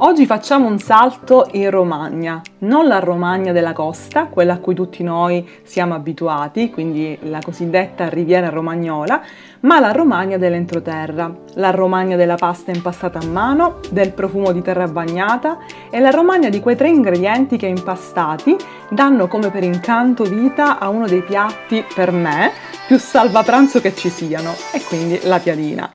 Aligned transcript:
Oggi 0.00 0.26
facciamo 0.26 0.66
un 0.66 0.78
salto 0.78 1.48
in 1.52 1.70
Romagna, 1.70 2.42
non 2.58 2.86
la 2.86 2.98
Romagna 2.98 3.52
della 3.52 3.72
costa, 3.72 4.26
quella 4.26 4.52
a 4.52 4.58
cui 4.58 4.74
tutti 4.74 5.02
noi 5.02 5.48
siamo 5.62 5.94
abituati, 5.94 6.68
quindi 6.68 7.18
la 7.22 7.38
cosiddetta 7.42 8.10
Riviera 8.10 8.50
Romagnola, 8.50 9.22
ma 9.60 9.80
la 9.80 9.92
Romagna 9.92 10.36
dell'entroterra, 10.36 11.34
la 11.54 11.70
Romagna 11.70 12.14
della 12.14 12.34
pasta 12.34 12.72
impastata 12.72 13.20
a 13.20 13.26
mano, 13.26 13.80
del 13.90 14.12
profumo 14.12 14.52
di 14.52 14.60
terra 14.60 14.86
bagnata 14.86 15.60
e 15.88 15.98
la 15.98 16.10
Romagna 16.10 16.50
di 16.50 16.60
quei 16.60 16.76
tre 16.76 16.90
ingredienti 16.90 17.56
che 17.56 17.66
impastati 17.66 18.54
danno 18.90 19.28
come 19.28 19.50
per 19.50 19.62
incanto 19.62 20.24
vita 20.24 20.78
a 20.78 20.90
uno 20.90 21.06
dei 21.06 21.22
piatti, 21.22 21.82
per 21.94 22.10
me, 22.10 22.50
più 22.86 22.98
salvapranzo 22.98 23.80
che 23.80 23.94
ci 23.94 24.10
siano, 24.10 24.52
e 24.74 24.82
quindi 24.82 25.20
la 25.22 25.38
piadina. 25.38 25.90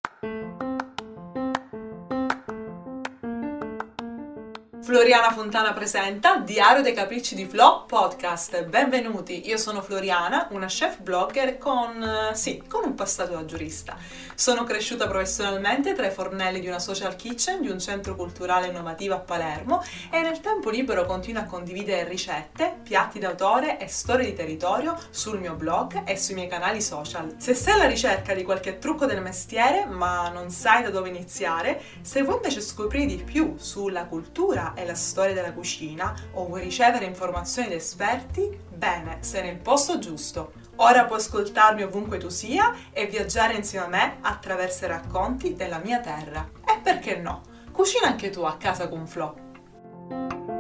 Floriana 4.92 5.32
Fontana 5.32 5.72
presenta 5.72 6.36
Diario 6.36 6.82
dei 6.82 6.92
Capricci 6.94 7.34
di 7.34 7.46
Flo 7.46 7.86
podcast. 7.88 8.66
Benvenuti, 8.66 9.48
io 9.48 9.56
sono 9.56 9.82
Floriana, 9.82 10.50
una 10.52 10.66
chef 10.66 11.00
blogger 11.00 11.58
con, 11.58 12.04
eh, 12.04 12.36
sì, 12.36 12.62
con 12.68 12.84
un 12.84 12.94
passato 12.94 13.32
da 13.32 13.46
giurista. 13.46 13.96
Sono 14.36 14.66
cresciuta 14.66 15.08
professionalmente 15.08 15.94
tra 15.94 16.08
i 16.08 16.12
fornelli 16.12 16.60
di 16.60 16.68
una 16.68 16.80
social 16.80 17.16
kitchen 17.16 17.62
di 17.62 17.70
un 17.70 17.80
centro 17.80 18.18
culturale 18.18 18.68
innovativo 18.68 19.14
a 19.14 19.20
Palermo 19.20 19.82
e 20.12 20.22
nel 20.24 20.42
tempo 20.42 20.70
libero 20.70 21.06
continuo 21.06 21.44
a 21.44 21.46
condividere 21.46 22.10
ricette, 22.10 22.80
piatti 22.84 23.18
d'autore 23.18 23.80
e 23.80 23.88
storie 23.88 24.26
di 24.26 24.34
territorio 24.34 24.98
sul 25.10 25.40
mio 25.40 25.54
blog 25.54 26.04
e 26.06 26.18
sui 26.18 26.34
miei 26.34 26.50
canali 26.50 26.82
social. 26.82 27.36
Se 27.38 27.54
sei 27.54 27.76
alla 27.76 27.88
ricerca 27.88 28.34
di 28.34 28.44
qualche 28.44 28.78
trucco 28.78 29.06
del 29.06 29.22
mestiere 29.22 29.86
ma 29.86 30.28
non 30.28 30.50
sai 30.50 30.84
da 30.84 30.90
dove 30.90 31.08
iniziare, 31.08 31.82
se 32.02 32.24
vuoi 32.24 32.36
invece 32.36 32.60
scoprire 32.60 33.06
di 33.06 33.24
più 33.24 33.56
sulla 33.56 34.04
cultura 34.04 34.74
e 34.81 34.81
la 34.86 34.96
storia 34.96 35.34
della 35.34 35.54
cucina 35.54 36.14
o 36.34 36.46
vuoi 36.46 36.62
ricevere 36.62 37.06
informazioni 37.06 37.70
da 37.70 37.76
esperti, 37.76 38.58
bene, 38.70 39.18
sei 39.22 39.44
nel 39.44 39.58
posto 39.58 40.00
giusto. 40.00 40.54
Ora 40.78 41.06
puoi 41.06 41.20
ascoltarmi 41.20 41.84
ovunque 41.84 42.18
tu 42.18 42.30
sia 42.30 42.76
e 42.92 43.06
viaggiare 43.06 43.54
insieme 43.54 43.86
a 43.86 43.90
me 43.90 44.18
attraverso 44.22 44.86
i 44.86 44.88
racconti 44.88 45.56
della 45.56 45.80
mia 45.80 46.00
terra. 46.00 46.50
E 46.66 46.80
perché 46.82 47.18
no? 47.18 47.42
Cucina 47.72 48.08
anche 48.08 48.30
tu 48.30 48.42
a 48.42 48.58
casa 48.58 48.88
con 48.88 49.08
Flo. 49.08 50.51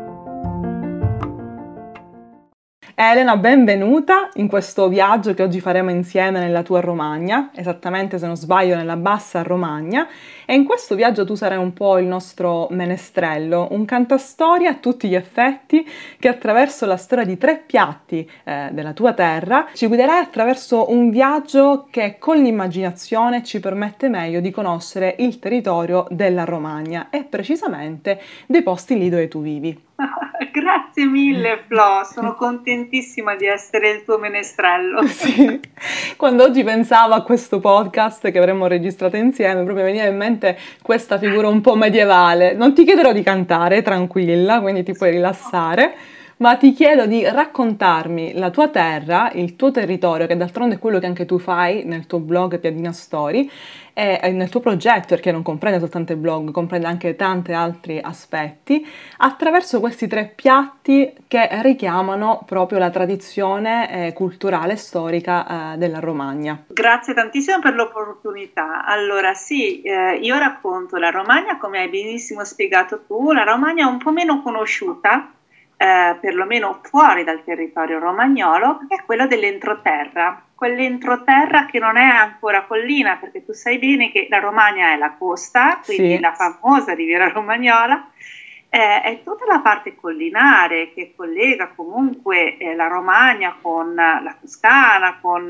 Elena, 3.03 3.35
benvenuta 3.35 4.29
in 4.35 4.47
questo 4.47 4.87
viaggio 4.87 5.33
che 5.33 5.41
oggi 5.41 5.59
faremo 5.59 5.89
insieme 5.89 6.37
nella 6.37 6.61
tua 6.61 6.81
Romagna, 6.81 7.49
esattamente 7.55 8.19
se 8.19 8.27
non 8.27 8.37
sbaglio 8.37 8.75
nella 8.75 8.95
bassa 8.95 9.41
Romagna, 9.41 10.07
e 10.45 10.53
in 10.53 10.65
questo 10.65 10.93
viaggio 10.93 11.25
tu 11.25 11.33
sarai 11.33 11.57
un 11.57 11.73
po' 11.73 11.97
il 11.97 12.05
nostro 12.05 12.67
menestrello, 12.69 13.69
un 13.71 13.85
cantastoria 13.85 14.69
a 14.69 14.75
tutti 14.75 15.07
gli 15.07 15.15
effetti 15.15 15.83
che 16.19 16.27
attraverso 16.27 16.85
la 16.85 16.95
storia 16.95 17.25
di 17.25 17.39
tre 17.39 17.63
piatti 17.65 18.29
eh, 18.43 18.69
della 18.71 18.93
tua 18.93 19.13
terra 19.13 19.65
ci 19.73 19.87
guiderai 19.87 20.19
attraverso 20.19 20.91
un 20.91 21.09
viaggio 21.09 21.87
che 21.89 22.17
con 22.19 22.37
l'immaginazione 22.37 23.41
ci 23.41 23.59
permette 23.59 24.09
meglio 24.09 24.41
di 24.41 24.51
conoscere 24.51 25.15
il 25.17 25.39
territorio 25.39 26.05
della 26.11 26.45
Romagna 26.45 27.09
e 27.09 27.23
precisamente 27.23 28.21
dei 28.45 28.61
posti 28.61 28.95
lì 28.95 29.09
dove 29.09 29.27
tu 29.27 29.41
vivi. 29.41 29.89
Grazie 30.51 31.05
mille 31.05 31.63
Flo, 31.67 32.03
sono 32.03 32.33
contentissima 32.35 33.35
di 33.35 33.45
essere 33.45 33.89
il 33.89 34.03
tuo 34.03 34.17
menestrello. 34.17 35.01
Sì. 35.21 35.59
Quando 36.17 36.43
oggi 36.43 36.63
pensavo 36.63 37.13
a 37.13 37.23
questo 37.23 37.59
podcast 37.59 38.31
che 38.31 38.37
avremmo 38.37 38.67
registrato 38.67 39.17
insieme, 39.17 39.63
proprio 39.63 39.85
veniva 39.85 40.05
in 40.05 40.17
mente 40.17 40.57
questa 40.81 41.17
figura 41.17 41.47
un 41.47 41.61
po' 41.61 41.75
medievale. 41.75 42.53
Non 42.53 42.73
ti 42.73 42.83
chiederò 42.83 43.11
di 43.11 43.21
cantare, 43.21 43.81
tranquilla, 43.81 44.61
quindi 44.61 44.83
ti 44.83 44.93
puoi 44.93 45.11
rilassare 45.11 45.93
ma 46.41 46.55
ti 46.55 46.73
chiedo 46.73 47.05
di 47.05 47.23
raccontarmi 47.23 48.33
la 48.33 48.49
tua 48.49 48.67
terra, 48.67 49.31
il 49.31 49.55
tuo 49.55 49.69
territorio, 49.69 50.25
che 50.25 50.35
d'altronde 50.35 50.75
è 50.75 50.79
quello 50.79 50.97
che 50.97 51.05
anche 51.05 51.25
tu 51.25 51.37
fai 51.37 51.83
nel 51.85 52.07
tuo 52.07 52.19
blog 52.19 52.59
Piadina 52.59 52.91
Story 52.91 53.49
e 53.93 54.31
nel 54.31 54.49
tuo 54.49 54.59
progetto, 54.59 55.09
perché 55.09 55.31
non 55.31 55.43
comprende 55.43 55.77
soltanto 55.77 56.13
il 56.13 56.17
blog, 56.17 56.49
comprende 56.49 56.87
anche 56.87 57.15
tanti 57.15 57.53
altri 57.53 57.99
aspetti, 58.01 58.83
attraverso 59.17 59.79
questi 59.79 60.07
tre 60.07 60.31
piatti 60.33 61.13
che 61.27 61.47
richiamano 61.61 62.43
proprio 62.47 62.79
la 62.79 62.89
tradizione 62.89 64.07
eh, 64.07 64.13
culturale 64.13 64.73
e 64.73 64.77
storica 64.77 65.73
eh, 65.73 65.77
della 65.77 65.99
Romagna. 65.99 66.63
Grazie 66.69 67.13
tantissimo 67.13 67.59
per 67.59 67.75
l'opportunità. 67.75 68.83
Allora 68.85 69.35
sì, 69.35 69.81
eh, 69.83 70.15
io 70.15 70.39
racconto 70.39 70.97
la 70.97 71.11
Romagna, 71.11 71.59
come 71.59 71.79
hai 71.79 71.89
benissimo 71.89 72.43
spiegato 72.43 73.03
tu, 73.05 73.31
la 73.31 73.43
Romagna 73.43 73.85
è 73.85 73.91
un 73.91 73.99
po' 73.99 74.11
meno 74.11 74.41
conosciuta 74.41 75.33
eh, 75.81 76.15
perlomeno 76.21 76.79
fuori 76.83 77.23
dal 77.23 77.43
territorio 77.43 77.97
romagnolo, 77.97 78.81
che 78.87 78.97
è 78.97 79.03
quello 79.03 79.25
dell'entroterra, 79.25 80.45
quell'entroterra 80.53 81.65
che 81.65 81.79
non 81.79 81.97
è 81.97 82.05
ancora 82.05 82.65
collina, 82.65 83.17
perché 83.19 83.43
tu 83.43 83.51
sai 83.51 83.79
bene 83.79 84.11
che 84.11 84.27
la 84.29 84.37
Romagna 84.37 84.93
è 84.93 84.97
la 84.97 85.15
costa, 85.17 85.81
quindi 85.83 86.17
sì. 86.17 86.19
la 86.19 86.33
famosa 86.33 86.93
Riviera 86.93 87.29
Romagnola, 87.29 88.09
eh, 88.69 89.01
è 89.01 89.23
tutta 89.23 89.45
la 89.47 89.59
parte 89.61 89.95
collinare 89.95 90.93
che 90.93 91.13
collega 91.15 91.71
comunque 91.75 92.57
eh, 92.57 92.75
la 92.75 92.85
Romagna 92.85 93.55
con 93.59 93.95
la 93.95 94.35
Toscana, 94.39 95.17
con 95.19 95.49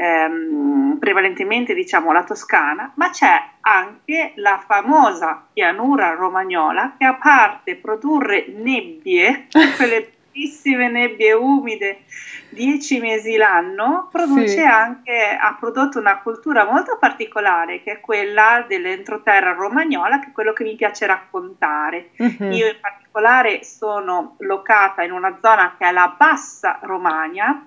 ehm, 0.00 0.96
prevalentemente 0.98 1.74
diciamo 1.74 2.12
la 2.12 2.24
Toscana, 2.24 2.92
ma 2.94 3.10
c'è 3.10 3.42
anche 3.60 4.32
la 4.36 4.62
famosa 4.66 5.44
pianura 5.52 6.14
romagnola 6.14 6.94
che 6.96 7.04
a 7.04 7.14
parte 7.14 7.76
produrre 7.76 8.46
nebbie, 8.48 9.48
quelle 9.76 10.12
bellissime 10.32 10.88
nebbie 10.88 11.32
umide 11.32 12.04
dieci 12.48 12.98
mesi 12.98 13.36
l'anno, 13.36 14.08
produce 14.10 14.48
sì. 14.48 14.60
anche, 14.62 15.36
ha 15.38 15.54
prodotto 15.58 15.98
una 15.98 16.18
cultura 16.20 16.64
molto 16.64 16.96
particolare 16.98 17.82
che 17.82 17.92
è 17.92 18.00
quella 18.00 18.64
dell'entroterra 18.66 19.52
romagnola, 19.52 20.18
che 20.18 20.28
è 20.28 20.32
quello 20.32 20.52
che 20.52 20.64
mi 20.64 20.76
piace 20.76 21.06
raccontare. 21.06 22.10
Uh-huh. 22.16 22.50
Io 22.50 22.66
in 22.68 22.76
particolare 22.80 23.62
sono 23.64 24.36
locata 24.38 25.02
in 25.02 25.12
una 25.12 25.38
zona 25.40 25.74
che 25.78 25.86
è 25.86 25.92
la 25.92 26.14
Bassa 26.16 26.78
Romagna, 26.82 27.66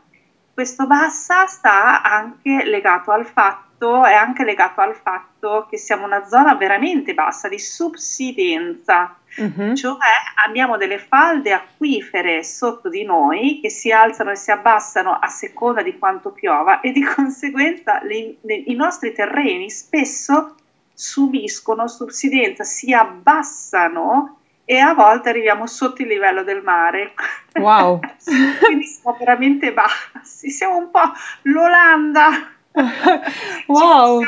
questo 0.54 0.86
bassa 0.86 1.48
sta 1.48 2.04
anche 2.04 2.64
legato 2.66 3.12
al 3.12 3.26
fatto, 3.26 4.06
è 4.06 4.14
anche 4.14 4.44
legato 4.44 4.82
al 4.82 4.96
fatto 4.96 5.66
che 5.70 5.78
siamo 5.78 6.06
una 6.06 6.26
zona 6.26 6.54
veramente 6.54 7.16
bassa 7.16 7.50
di 7.50 7.58
subsidenza, 7.58 9.16
uh-huh. 9.36 9.76
cioè 9.76 9.98
abbiamo 10.46 10.78
delle 10.78 11.00
falde 11.00 11.54
acquifere 11.54 12.44
sotto 12.44 12.88
di 12.88 13.04
noi 13.04 13.60
che 13.62 13.72
si 13.72 13.92
alzano 13.92 14.30
e 14.30 14.36
si 14.36 14.52
abbassano 14.52 15.18
a 15.20 15.28
seconda 15.28 15.82
di 15.82 15.98
quanto 15.98 16.30
piova 16.30 16.82
e 16.82 16.92
di 16.92 17.02
conseguenza 17.04 18.00
le, 18.04 18.36
le, 18.42 18.54
i 18.54 18.76
nostri 18.76 19.12
terreni 19.12 19.72
spesso 19.72 20.56
subiscono 20.94 21.88
subsidenza, 21.88 22.64
si 22.64 22.94
abbassano 22.94 24.38
e 24.66 24.78
a 24.78 24.94
volte 24.94 25.30
arriviamo 25.30 25.68
sotto 25.68 26.02
il 26.02 26.08
livello 26.08 26.44
del 26.44 26.62
mare. 26.62 27.14
Wow! 27.56 28.00
Quindi 28.64 28.86
siamo 28.86 29.16
veramente 29.18 29.74
bassi, 29.74 30.50
siamo 30.50 30.78
un 30.78 30.90
po' 30.92 31.12
l'Olanda. 31.44 32.30
wow! 33.68 34.22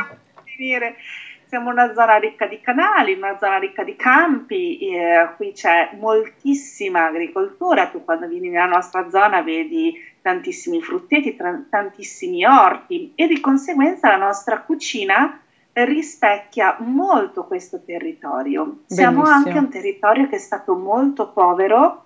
Siamo 1.47 1.69
una 1.69 1.93
zona 1.93 2.17
ricca 2.17 2.47
di 2.47 2.59
canali, 2.59 3.13
una 3.13 3.37
zona 3.37 3.59
ricca 3.59 3.83
di 3.83 3.95
campi, 3.95 4.79
eh, 4.79 5.29
qui 5.37 5.53
c'è 5.53 5.91
moltissima 5.97 7.05
agricoltura, 7.05 7.87
tu 7.87 8.03
quando 8.03 8.27
vieni 8.27 8.49
nella 8.49 8.65
nostra 8.65 9.09
zona 9.09 9.41
vedi 9.41 9.93
tantissimi 10.21 10.81
frutteti, 10.81 11.35
tra- 11.35 11.63
tantissimi 11.69 12.43
orti 12.45 13.13
e 13.15 13.27
di 13.27 13.39
conseguenza 13.39 14.09
la 14.09 14.17
nostra 14.17 14.61
cucina 14.61 15.39
rispecchia 15.83 16.77
molto 16.79 17.45
questo 17.45 17.81
territorio. 17.83 18.83
Siamo 18.85 19.23
Bellissimo. 19.23 19.45
anche 19.45 19.57
un 19.57 19.69
territorio 19.69 20.27
che 20.29 20.37
è 20.37 20.39
stato 20.39 20.75
molto 20.75 21.31
povero 21.31 22.05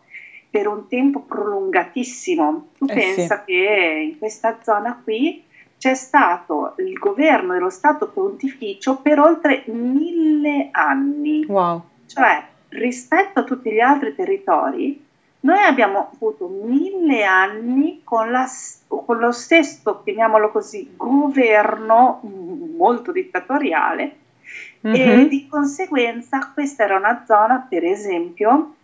per 0.50 0.68
un 0.68 0.88
tempo 0.88 1.19
prolungatissimo. 1.21 2.69
Tu 2.77 2.86
eh 2.86 2.94
pensa 2.94 3.44
sì. 3.45 3.45
che 3.45 4.10
in 4.12 4.18
questa 4.18 4.57
zona 4.62 5.00
qui 5.04 5.44
c'è 5.77 5.94
stato 5.94 6.74
il 6.80 6.94
governo 6.94 7.54
dello 7.54 7.69
Stato 7.69 8.10
Pontificio 8.10 8.98
per 8.98 9.19
oltre 9.19 9.63
mille 9.68 10.69
anni. 10.72 11.45
Wow. 11.48 11.83
Cioè, 12.07 12.44
rispetto 12.69 13.39
a 13.39 13.44
tutti 13.44 13.72
gli 13.72 13.80
altri 13.80 14.13
territori, 14.15 15.07
noi 15.41 15.63
abbiamo 15.63 16.12
avuto 16.13 16.47
mille 16.47 17.24
anni 17.24 18.01
con, 18.03 18.30
la, 18.30 18.45
con 18.88 19.18
lo 19.18 19.31
stesso, 19.31 20.01
chiamiamolo 20.03 20.51
così, 20.51 20.94
governo 20.97 22.19
molto 22.75 23.12
dittatoriale 23.12 24.15
mm-hmm. 24.86 25.19
e 25.19 25.27
di 25.27 25.47
conseguenza 25.47 26.51
questa 26.53 26.83
era 26.83 26.97
una 26.97 27.24
zona, 27.25 27.65
per 27.69 27.86
esempio, 27.86 28.75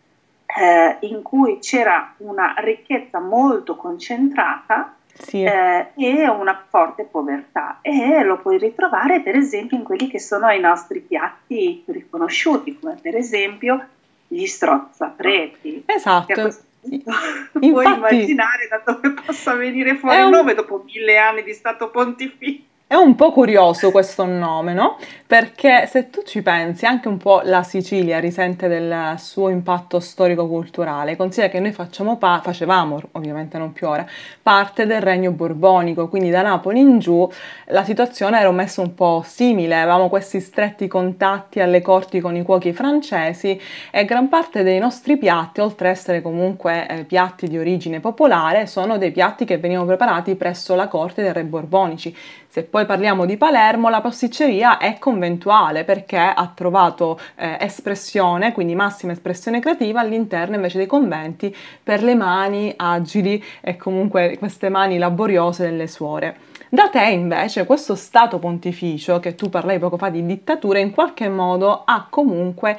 eh, 0.46 0.98
in 1.08 1.22
cui 1.22 1.60
c'era 1.60 2.14
una 2.18 2.54
ricchezza 2.60 3.20
molto 3.20 3.76
concentrata 3.76 4.96
sì. 5.12 5.44
eh, 5.44 5.92
e 5.96 6.28
una 6.30 6.64
forte 6.70 7.04
povertà 7.04 7.80
e 7.82 8.24
lo 8.24 8.38
puoi 8.40 8.58
ritrovare 8.58 9.22
per 9.22 9.36
esempio 9.36 9.78
in 9.78 9.84
quelli 9.84 10.08
che 10.08 10.20
sono 10.20 10.50
i 10.52 10.60
nostri 10.60 11.00
piatti 11.00 11.82
più 11.84 11.94
riconosciuti, 11.94 12.78
come 12.80 12.98
per 13.02 13.16
esempio 13.16 13.88
gli 14.28 14.46
strozzapreti. 14.46 15.84
Esatto. 15.86 16.56
Puoi 17.52 17.86
immaginare 17.86 18.68
da 18.70 18.82
dove 18.86 19.14
possa 19.14 19.56
venire 19.56 19.96
fuori 19.96 20.20
il 20.20 20.30
nome 20.30 20.54
dopo 20.54 20.84
mille 20.86 21.18
anni 21.18 21.44
di 21.44 21.54
stato 21.54 21.90
pontificio. 21.90 22.64
È 22.88 22.94
un 22.94 23.16
po' 23.16 23.32
curioso 23.32 23.90
questo 23.90 24.26
nome, 24.26 24.74
no? 24.76 24.98
Perché 25.26 25.88
se 25.88 26.12
tu 26.12 26.22
ci 26.22 26.44
pensi, 26.44 26.86
anche 26.86 27.08
un 27.08 27.18
po' 27.18 27.42
la 27.44 27.64
Sicilia 27.64 28.20
risente 28.20 28.68
del 28.68 29.16
suo 29.18 29.50
impatto 29.50 30.00
storico-culturale. 30.00 31.16
Considera 31.16 31.52
che 31.52 31.60
noi 31.60 31.72
pa- 31.72 32.42
facevamo, 32.44 33.02
ovviamente 33.14 33.58
non 33.58 33.74
più 33.74 33.88
ora, 33.88 34.06
parte 34.40 34.86
del 34.86 35.02
regno 35.02 35.32
borbonico, 35.32 36.10
quindi 36.10 36.30
da 36.30 36.44
Napoli 36.44 36.80
in 36.80 37.00
giù 37.00 37.28
la 37.70 37.84
situazione 37.84 38.40
era 38.40 38.52
messa 38.52 38.82
un 38.82 38.94
po' 38.94 39.24
simile, 39.26 39.82
avevamo 39.82 40.08
questi 40.08 40.40
stretti 40.40 40.88
contatti 40.88 41.62
alle 41.62 41.82
corti 41.82 42.20
con 42.20 42.36
i 42.36 42.44
cuochi 42.44 42.72
francesi 42.72 43.60
e 43.90 44.06
gran 44.06 44.30
parte 44.30 44.62
dei 44.62 44.78
nostri 44.78 45.18
piatti, 45.18 45.60
oltre 45.60 45.90
ad 45.90 45.96
essere 45.96 46.22
comunque 46.22 46.88
eh, 46.88 47.04
piatti 47.04 47.48
di 47.48 47.58
origine 47.58 48.00
popolare, 48.00 48.68
sono 48.68 49.00
dei 49.00 49.12
piatti 49.12 49.44
che 49.44 49.58
venivano 49.58 49.88
preparati 49.88 50.36
presso 50.36 50.76
la 50.76 50.88
corte 50.88 51.24
dei 51.24 51.34
re 51.34 51.46
borbonici 51.46 52.16
se 52.56 52.64
poi 52.64 52.86
parliamo 52.86 53.26
di 53.26 53.36
Palermo, 53.36 53.90
la 53.90 54.00
pasticceria 54.00 54.78
è 54.78 54.98
conventuale 54.98 55.84
perché 55.84 56.16
ha 56.16 56.52
trovato 56.56 57.20
eh, 57.36 57.58
espressione, 57.60 58.54
quindi 58.54 58.76
massima 58.76 59.12
espressione 59.12 59.60
creativa 59.60 60.00
all'interno 60.00 60.56
invece 60.56 60.78
dei 60.78 60.88
conventi 60.88 61.54
per 61.84 62.02
le 62.02 62.16
mani 62.16 62.74
agili 62.78 63.44
e 63.60 63.76
comunque 63.76 64.38
queste 64.40 64.70
mani 64.70 64.98
laboriose 64.98 65.66
delle 65.66 65.88
suore. 65.88 66.38
Da 66.70 66.90
te 66.90 67.06
invece 67.06 67.66
questo 67.66 67.96
Stato 67.96 68.40
pontificio, 68.40 69.20
che 69.20 69.36
tu 69.36 69.50
parlai 69.50 69.78
poco 69.78 69.98
fa 69.98 70.10
di 70.10 70.26
dittatura, 70.26 70.80
in 70.80 70.92
qualche 70.92 71.30
modo 71.30 71.84
ha 71.86 72.08
comunque 72.10 72.78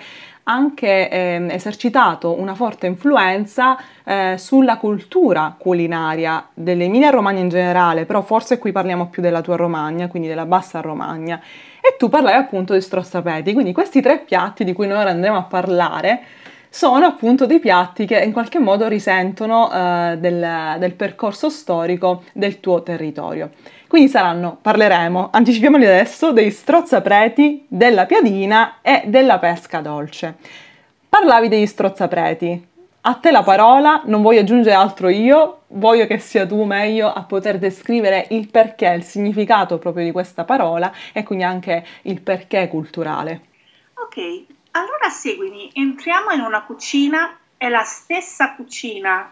anche 0.48 1.08
eh, 1.08 1.46
esercitato 1.50 2.38
una 2.38 2.54
forte 2.54 2.86
influenza 2.86 3.76
eh, 4.04 4.34
sulla 4.38 4.76
cultura 4.76 5.54
culinaria 5.56 6.48
dell'Emilia 6.52 7.10
Romagna 7.10 7.40
in 7.40 7.48
generale, 7.48 8.06
però 8.06 8.22
forse 8.22 8.58
qui 8.58 8.72
parliamo 8.72 9.06
più 9.08 9.22
della 9.22 9.40
tua 9.40 9.56
Romagna, 9.56 10.08
quindi 10.08 10.28
della 10.28 10.46
bassa 10.46 10.80
Romagna. 10.80 11.40
E 11.80 11.96
tu 11.96 12.08
parlavi 12.08 12.36
appunto 12.36 12.74
di 12.74 12.80
strozzapeti, 12.80 13.52
quindi 13.52 13.72
questi 13.72 14.00
tre 14.00 14.18
piatti 14.18 14.64
di 14.64 14.72
cui 14.72 14.88
noi 14.88 14.98
ora 14.98 15.10
andremo 15.10 15.36
a 15.36 15.42
parlare 15.42 16.22
sono 16.76 17.06
appunto 17.06 17.46
dei 17.46 17.58
piatti 17.58 18.04
che 18.04 18.18
in 18.18 18.32
qualche 18.32 18.58
modo 18.58 18.86
risentono 18.86 19.72
eh, 19.72 20.18
del, 20.18 20.76
del 20.78 20.92
percorso 20.92 21.48
storico 21.48 22.24
del 22.34 22.60
tuo 22.60 22.82
territorio. 22.82 23.52
Quindi 23.88 24.10
saranno, 24.10 24.58
parleremo, 24.60 25.30
anticipiamoli 25.32 25.86
adesso, 25.86 26.32
dei 26.32 26.50
strozzapreti, 26.50 27.64
della 27.66 28.04
piadina 28.04 28.80
e 28.82 29.04
della 29.06 29.38
pesca 29.38 29.80
dolce. 29.80 30.34
Parlavi 31.08 31.48
degli 31.48 31.64
strozzapreti. 31.64 32.68
A 33.00 33.14
te 33.14 33.30
la 33.30 33.42
parola, 33.42 34.02
non 34.04 34.20
voglio 34.20 34.40
aggiungere 34.40 34.74
altro 34.74 35.08
io, 35.08 35.60
voglio 35.68 36.06
che 36.06 36.18
sia 36.18 36.44
tu 36.46 36.62
meglio 36.64 37.10
a 37.10 37.22
poter 37.22 37.56
descrivere 37.56 38.26
il 38.30 38.50
perché, 38.50 38.88
il 38.88 39.02
significato 39.02 39.78
proprio 39.78 40.04
di 40.04 40.12
questa 40.12 40.44
parola 40.44 40.92
e 41.14 41.22
quindi 41.22 41.44
anche 41.44 41.86
il 42.02 42.20
perché 42.20 42.68
culturale. 42.68 43.40
Ok, 43.94 44.55
allora 44.76 45.08
seguimi, 45.08 45.70
entriamo 45.72 46.32
in 46.32 46.40
una 46.40 46.62
cucina, 46.62 47.34
è 47.56 47.70
la 47.70 47.84
stessa 47.84 48.52
cucina 48.52 49.26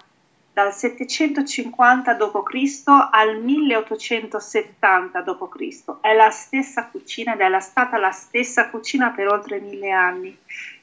dal 0.50 0.72
750 0.72 2.14
d.C. 2.14 2.82
al 3.10 3.42
1870 3.42 5.20
d.C. 5.20 6.00
È 6.00 6.14
la 6.14 6.30
stessa 6.30 6.86
cucina 6.86 7.34
ed 7.34 7.40
è 7.40 7.60
stata 7.60 7.98
la 7.98 8.10
stessa 8.10 8.70
cucina 8.70 9.10
per 9.10 9.28
oltre 9.28 9.60
mille 9.60 9.90
anni. 9.90 10.34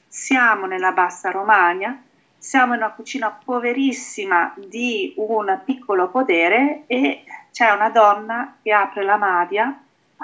Siamo 0.07 0.67
nella 0.67 0.91
Bassa 0.91 1.31
Romagna, 1.31 1.99
siamo 2.37 2.75
in 2.75 2.81
una 2.81 2.91
cucina 2.91 3.31
poverissima 3.43 4.53
di 4.57 5.13
un 5.17 5.59
piccolo 5.65 6.09
podere 6.09 6.83
e 6.85 7.23
c'è 7.51 7.71
una 7.71 7.89
donna 7.89 8.57
che 8.61 8.71
apre 8.71 9.03
la 9.03 9.17
madia 9.17 9.75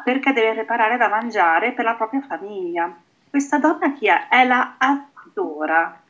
perché 0.03 0.31
deve 0.31 0.53
preparare 0.53 0.97
da 0.97 1.07
mangiare 1.07 1.71
per 1.71 1.85
la 1.85 1.95
propria 1.95 2.21
famiglia. 2.21 3.05
Questa 3.37 3.59
donna 3.59 3.93
chi 3.93 4.07
è? 4.07 4.29
È 4.29 4.43
la 4.45 4.77
Addora 4.79 6.01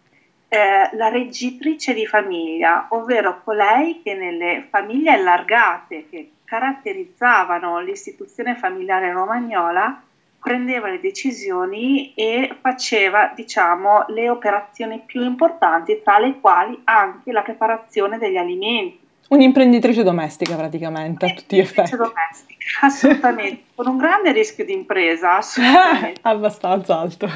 eh, 0.47 0.89
la 0.93 1.09
reggitrice 1.09 1.93
di 1.93 2.05
famiglia, 2.05 2.87
ovvero 2.91 3.41
colei 3.43 4.01
che 4.01 4.13
nelle 4.13 4.65
famiglie 4.69 5.11
allargate 5.11 6.07
che 6.09 6.31
caratterizzavano 6.45 7.81
l'istituzione 7.81 8.55
familiare 8.55 9.11
romagnola 9.11 10.01
prendeva 10.39 10.87
le 10.87 11.01
decisioni 11.01 12.13
e 12.13 12.55
faceva, 12.61 13.33
diciamo, 13.35 14.05
le 14.07 14.29
operazioni 14.29 15.03
più 15.05 15.21
importanti, 15.21 16.01
tra 16.01 16.19
le 16.19 16.39
quali 16.39 16.79
anche 16.85 17.33
la 17.33 17.41
preparazione 17.41 18.17
degli 18.17 18.37
alimenti. 18.37 19.06
Un'imprenditrice 19.29 20.03
domestica 20.03 20.55
praticamente 20.55 21.25
a 21.25 21.33
tutti 21.33 21.57
gli 21.57 21.59
effetti. 21.59 21.95
domestica, 21.95 22.63
assolutamente, 22.81 23.63
con 23.75 23.87
un 23.87 23.97
grande 23.97 24.31
rischio 24.31 24.65
di 24.65 24.73
impresa, 24.73 25.37
assolutamente. 25.37 26.19
Abbastanza 26.27 26.97
alto 26.97 27.29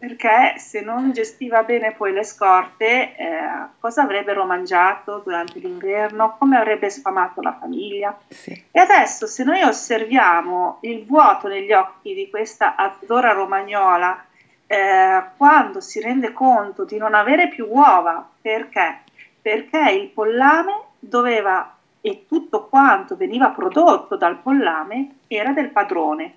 perché 0.00 0.54
se 0.56 0.80
non 0.80 1.12
gestiva 1.12 1.62
bene 1.62 1.92
poi 1.92 2.14
le 2.14 2.24
scorte, 2.24 3.14
eh, 3.16 3.38
cosa 3.78 4.00
avrebbero 4.00 4.46
mangiato 4.46 5.20
durante 5.22 5.58
l'inverno, 5.58 6.36
come 6.38 6.56
avrebbe 6.56 6.88
sfamato 6.88 7.42
la 7.42 7.54
famiglia. 7.60 8.18
Sì. 8.28 8.50
E 8.70 8.80
adesso 8.80 9.26
se 9.26 9.44
noi 9.44 9.60
osserviamo 9.60 10.78
il 10.84 11.04
vuoto 11.04 11.48
negli 11.48 11.72
occhi 11.72 12.14
di 12.14 12.30
questa 12.30 12.76
azzora 12.76 13.32
romagnola, 13.32 14.24
eh, 14.66 15.22
quando 15.36 15.82
si 15.82 16.00
rende 16.00 16.32
conto 16.32 16.86
di 16.86 16.96
non 16.96 17.12
avere 17.12 17.48
più 17.48 17.66
uova, 17.68 18.26
perché? 18.40 19.00
Perché 19.42 19.90
il 19.90 20.08
pollame 20.08 20.84
doveva, 21.00 21.76
e 22.00 22.26
tutto 22.28 22.66
quanto 22.66 23.16
veniva 23.16 23.48
prodotto 23.48 24.16
dal 24.16 24.38
pollame 24.38 25.16
era 25.26 25.52
del 25.52 25.70
padrone 25.70 26.34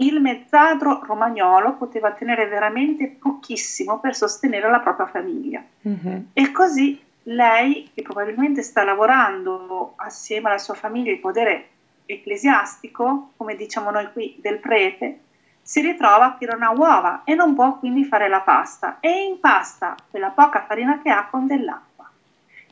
il 0.00 0.20
mezzadro 0.20 1.00
romagnolo 1.04 1.74
poteva 1.74 2.12
tenere 2.12 2.46
veramente 2.46 3.06
pochissimo 3.08 4.00
per 4.00 4.14
sostenere 4.14 4.68
la 4.70 4.80
propria 4.80 5.06
famiglia. 5.06 5.62
Mm-hmm. 5.86 6.20
E 6.32 6.52
così 6.52 7.00
lei, 7.24 7.90
che 7.94 8.02
probabilmente 8.02 8.62
sta 8.62 8.82
lavorando 8.82 9.92
assieme 9.96 10.48
alla 10.48 10.58
sua 10.58 10.74
famiglia 10.74 11.12
il 11.12 11.18
potere 11.18 11.68
ecclesiastico, 12.06 13.32
come 13.36 13.54
diciamo 13.56 13.90
noi 13.90 14.10
qui, 14.12 14.36
del 14.40 14.58
prete, 14.58 15.20
si 15.62 15.82
ritrova 15.82 16.36
che 16.38 16.46
non 16.46 16.62
ha 16.62 16.70
uova 16.70 17.22
e 17.24 17.34
non 17.34 17.54
può 17.54 17.78
quindi 17.78 18.04
fare 18.04 18.28
la 18.28 18.40
pasta 18.40 18.98
e 19.00 19.24
impasta 19.24 19.94
quella 20.10 20.30
poca 20.30 20.64
farina 20.66 21.00
che 21.00 21.10
ha 21.10 21.28
con 21.30 21.46
dell'acqua 21.46 21.88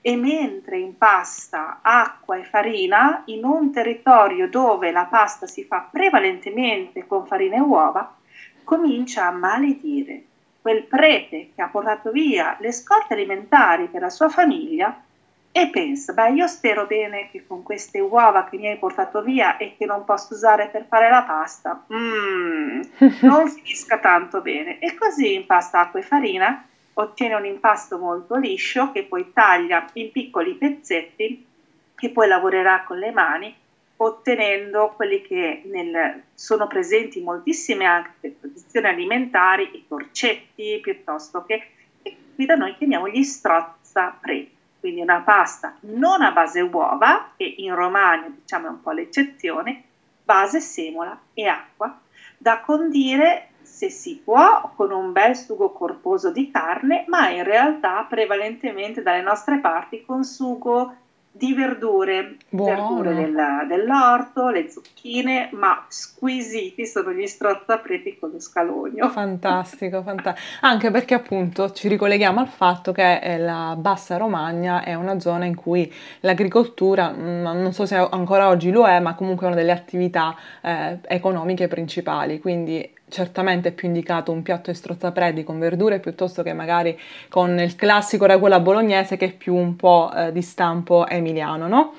e 0.00 0.16
mentre 0.16 0.78
impasta 0.78 1.78
acqua 1.82 2.36
e 2.36 2.44
farina 2.44 3.22
in 3.26 3.44
un 3.44 3.72
territorio 3.72 4.48
dove 4.48 4.90
la 4.90 5.04
pasta 5.04 5.46
si 5.46 5.64
fa 5.64 5.88
prevalentemente 5.90 7.06
con 7.06 7.26
farina 7.26 7.56
e 7.56 7.60
uova, 7.60 8.16
comincia 8.64 9.26
a 9.26 9.30
maledire 9.32 10.22
quel 10.60 10.84
prete 10.84 11.50
che 11.54 11.62
ha 11.62 11.68
portato 11.68 12.10
via 12.10 12.56
le 12.60 12.72
scorte 12.72 13.14
alimentari 13.14 13.86
per 13.86 14.02
la 14.02 14.10
sua 14.10 14.28
famiglia 14.28 15.02
e 15.50 15.70
pensa, 15.70 16.12
beh 16.12 16.30
io 16.30 16.46
spero 16.46 16.86
bene 16.86 17.30
che 17.30 17.44
con 17.46 17.62
queste 17.62 17.98
uova 18.00 18.44
che 18.44 18.58
mi 18.58 18.68
hai 18.68 18.76
portato 18.76 19.22
via 19.22 19.56
e 19.56 19.74
che 19.76 19.86
non 19.86 20.04
posso 20.04 20.34
usare 20.34 20.68
per 20.68 20.84
fare 20.86 21.08
la 21.10 21.22
pasta, 21.22 21.84
mm, 21.92 22.80
non 23.22 23.48
finisca 23.48 23.98
tanto 23.98 24.40
bene. 24.40 24.78
E 24.78 24.94
così 24.94 25.34
impasta 25.34 25.80
acqua 25.80 26.00
e 26.00 26.02
farina 26.02 26.67
ottiene 27.00 27.34
un 27.34 27.44
impasto 27.44 27.98
molto 27.98 28.36
liscio 28.36 28.90
che 28.92 29.04
poi 29.04 29.32
taglia 29.32 29.88
in 29.94 30.10
piccoli 30.10 30.54
pezzetti 30.54 31.46
che 31.94 32.10
poi 32.10 32.28
lavorerà 32.28 32.82
con 32.84 32.98
le 32.98 33.10
mani 33.10 33.54
ottenendo 34.00 34.92
quelli 34.94 35.22
che 35.22 35.62
nel, 35.66 36.22
sono 36.34 36.66
presenti 36.66 37.20
moltissime 37.20 37.84
anche 37.84 38.38
tradizioni 38.38 38.86
alimentari, 38.86 39.70
i 39.74 39.84
torcetti 39.88 40.78
piuttosto 40.80 41.44
che, 41.44 41.70
che 42.02 42.16
qui 42.34 42.46
da 42.46 42.54
noi 42.54 42.76
chiamiamo 42.76 43.08
gli 43.08 43.24
strozza 43.24 44.16
pre, 44.20 44.48
quindi 44.78 45.00
una 45.00 45.20
pasta 45.20 45.76
non 45.80 46.22
a 46.22 46.30
base 46.30 46.60
uova, 46.60 47.32
che 47.36 47.54
in 47.58 47.74
Romagna 47.74 48.28
diciamo 48.28 48.66
è 48.66 48.70
un 48.70 48.80
po' 48.80 48.92
l'eccezione, 48.92 49.82
base 50.22 50.60
semola 50.60 51.18
e 51.34 51.46
acqua, 51.48 51.98
da 52.36 52.60
condire 52.60 53.47
se 53.78 53.90
si 53.90 54.20
può, 54.24 54.72
con 54.74 54.90
un 54.90 55.12
bel 55.12 55.36
sugo 55.36 55.70
corposo 55.70 56.32
di 56.32 56.50
carne, 56.50 57.04
ma 57.06 57.30
in 57.30 57.44
realtà 57.44 58.04
prevalentemente 58.08 59.02
dalle 59.02 59.22
nostre 59.22 59.60
parti 59.60 60.02
con 60.04 60.24
sugo 60.24 60.94
di 61.30 61.54
verdure, 61.54 62.38
Buono. 62.48 62.74
verdure 62.74 63.14
della, 63.14 63.64
dell'orto, 63.68 64.48
le 64.48 64.68
zucchine, 64.68 65.50
ma 65.52 65.84
squisiti 65.86 66.84
sono 66.86 67.12
gli 67.12 67.24
strozzapreti 67.28 68.18
con 68.18 68.30
lo 68.32 68.40
scalogno. 68.40 69.08
Fantastico, 69.10 70.02
fantastico. 70.02 70.44
Anche 70.62 70.90
perché 70.90 71.14
appunto 71.14 71.70
ci 71.70 71.86
ricolleghiamo 71.86 72.40
al 72.40 72.48
fatto 72.48 72.90
che 72.90 73.20
eh, 73.20 73.38
la 73.38 73.76
Bassa 73.78 74.16
Romagna 74.16 74.82
è 74.82 74.94
una 74.94 75.20
zona 75.20 75.44
in 75.44 75.54
cui 75.54 75.92
l'agricoltura, 76.20 77.12
mm, 77.12 77.42
non 77.42 77.72
so 77.72 77.86
se 77.86 77.94
ancora 77.94 78.48
oggi 78.48 78.72
lo 78.72 78.88
è, 78.88 78.98
ma 78.98 79.14
comunque 79.14 79.46
è 79.46 79.50
una 79.50 79.56
delle 79.56 79.70
attività 79.70 80.34
eh, 80.62 80.98
economiche 81.06 81.68
principali, 81.68 82.40
quindi 82.40 82.96
certamente 83.08 83.70
è 83.70 83.72
più 83.72 83.88
indicato 83.88 84.32
un 84.32 84.42
piatto 84.42 84.70
di 84.70 84.76
strozzapredi 84.76 85.44
con 85.44 85.58
verdure 85.58 86.00
piuttosto 86.00 86.42
che 86.42 86.52
magari 86.52 86.98
con 87.28 87.58
il 87.58 87.74
classico 87.76 88.26
ragù 88.26 88.48
bolognese 88.60 89.16
che 89.16 89.26
è 89.26 89.32
più 89.32 89.54
un 89.54 89.76
po' 89.76 90.10
eh, 90.14 90.32
di 90.32 90.42
stampo 90.42 91.06
emiliano, 91.06 91.68
no? 91.68 91.94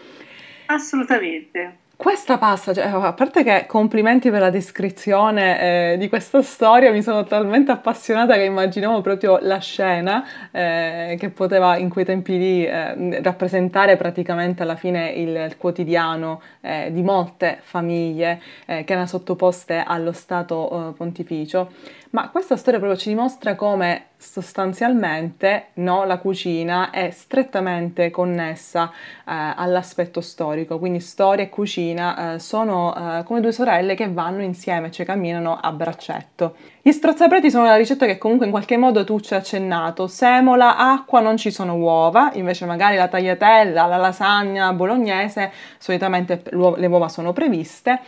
Assolutamente. 0.67 1.87
Questa 2.01 2.37
pasta, 2.37 2.73
cioè, 2.73 2.85
a 2.85 3.11
parte 3.11 3.43
che 3.43 3.65
complimenti 3.67 4.29
per 4.29 4.39
la 4.39 4.49
descrizione 4.49 5.91
eh, 5.91 5.97
di 5.97 6.07
questa 6.07 6.41
storia, 6.41 6.93
mi 6.93 7.01
sono 7.01 7.25
talmente 7.25 7.71
appassionata 7.71 8.35
che 8.35 8.43
immaginavo 8.43 9.01
proprio 9.01 9.37
la 9.41 9.57
scena 9.57 10.23
eh, 10.49 11.17
che 11.19 11.29
poteva 11.29 11.75
in 11.75 11.89
quei 11.89 12.05
tempi 12.05 12.37
lì 12.37 12.65
eh, 12.65 13.21
rappresentare 13.21 13.97
praticamente 13.97 14.63
alla 14.63 14.77
fine 14.77 15.09
il, 15.09 15.35
il 15.35 15.57
quotidiano 15.57 16.41
eh, 16.61 16.87
di 16.93 17.03
molte 17.03 17.57
famiglie 17.63 18.39
eh, 18.65 18.85
che 18.85 18.93
erano 18.93 19.05
sottoposte 19.05 19.83
allo 19.85 20.13
Stato 20.13 20.91
eh, 20.91 20.93
pontificio. 20.93 21.69
Ma 22.11 22.29
questa 22.29 22.57
storia 22.57 22.79
proprio 22.79 22.99
ci 22.99 23.09
dimostra 23.09 23.53
come 23.53 24.07
sostanzialmente 24.17 25.67
no, 25.75 26.05
la 26.05 26.17
cucina 26.17 26.89
è 26.89 27.11
strettamente 27.11 28.09
connessa 28.09 28.89
eh, 28.91 28.93
all'aspetto 29.25 30.19
storico, 30.19 30.79
quindi 30.79 31.01
storia 31.01 31.43
e 31.43 31.49
cucina 31.49 32.33
eh, 32.33 32.39
sono 32.39 32.95
eh, 32.95 33.23
come 33.25 33.41
due 33.41 33.51
sorelle 33.51 33.93
che 33.93 34.09
vanno 34.11 34.41
insieme, 34.41 34.89
cioè 34.89 35.05
camminano 35.05 35.59
a 35.61 35.71
braccetto. 35.71 36.55
Gli 36.81 36.91
strozzapreti 36.91 37.51
sono 37.51 37.65
una 37.65 37.75
ricetta 37.75 38.07
che 38.07 38.17
comunque 38.17 38.47
in 38.47 38.51
qualche 38.51 38.75
modo 38.75 39.03
tu 39.03 39.19
ci 39.19 39.35
hai 39.35 39.41
accennato, 39.41 40.07
semola, 40.07 40.77
acqua, 40.77 41.19
non 41.19 41.37
ci 41.37 41.51
sono 41.51 41.75
uova, 41.75 42.31
invece 42.33 42.65
magari 42.65 42.95
la 42.95 43.07
tagliatella, 43.07 43.85
la 43.85 43.97
lasagna 43.97 44.73
bolognese, 44.73 45.51
solitamente 45.77 46.41
le 46.49 46.87
uova 46.87 47.07
sono 47.07 47.33
previste 47.33 48.01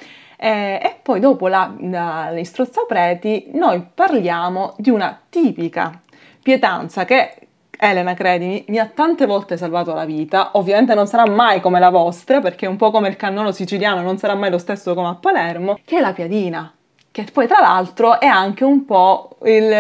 eh, 0.44 0.80
e 0.82 0.96
poi 1.00 1.20
dopo 1.20 1.48
la, 1.48 1.72
la, 1.82 2.32
gli 2.32 2.44
strozzapreti 2.44 3.52
noi 3.54 3.86
parliamo 3.94 4.74
di 4.78 4.90
una 4.90 5.22
tipica 5.30 6.02
pietanza 6.42 7.06
che 7.06 7.36
Elena, 7.78 8.16
credimi, 8.16 8.66
mi 8.70 8.80
ha 8.80 8.88
tante 8.88 9.28
volte 9.28 9.56
salvato 9.56 9.94
la 9.94 10.06
vita. 10.06 10.52
Ovviamente 10.54 10.96
non 10.96 11.06
sarà 11.06 11.30
mai 11.30 11.62
come 11.62 11.80
la 11.80 11.90
vostra, 11.90 12.40
perché 12.40 12.66
un 12.66 12.76
po' 12.76 12.90
come 12.90 13.08
il 13.08 13.16
cannolo 13.16 13.52
siciliano 13.52 14.02
non 14.02 14.18
sarà 14.18 14.34
mai 14.34 14.50
lo 14.50 14.58
stesso 14.58 14.96
come 14.96 15.10
a 15.10 15.16
Palermo, 15.16 15.80
che 15.86 15.98
è 15.98 16.02
la 16.02 16.14
piadina. 16.14 16.74
Che 17.12 17.26
poi, 17.32 17.46
tra 17.46 17.60
l'altro, 17.60 18.20
è 18.20 18.28
anche 18.28 18.64
un 18.64 18.86
po' 18.86 19.38
il 19.44 19.72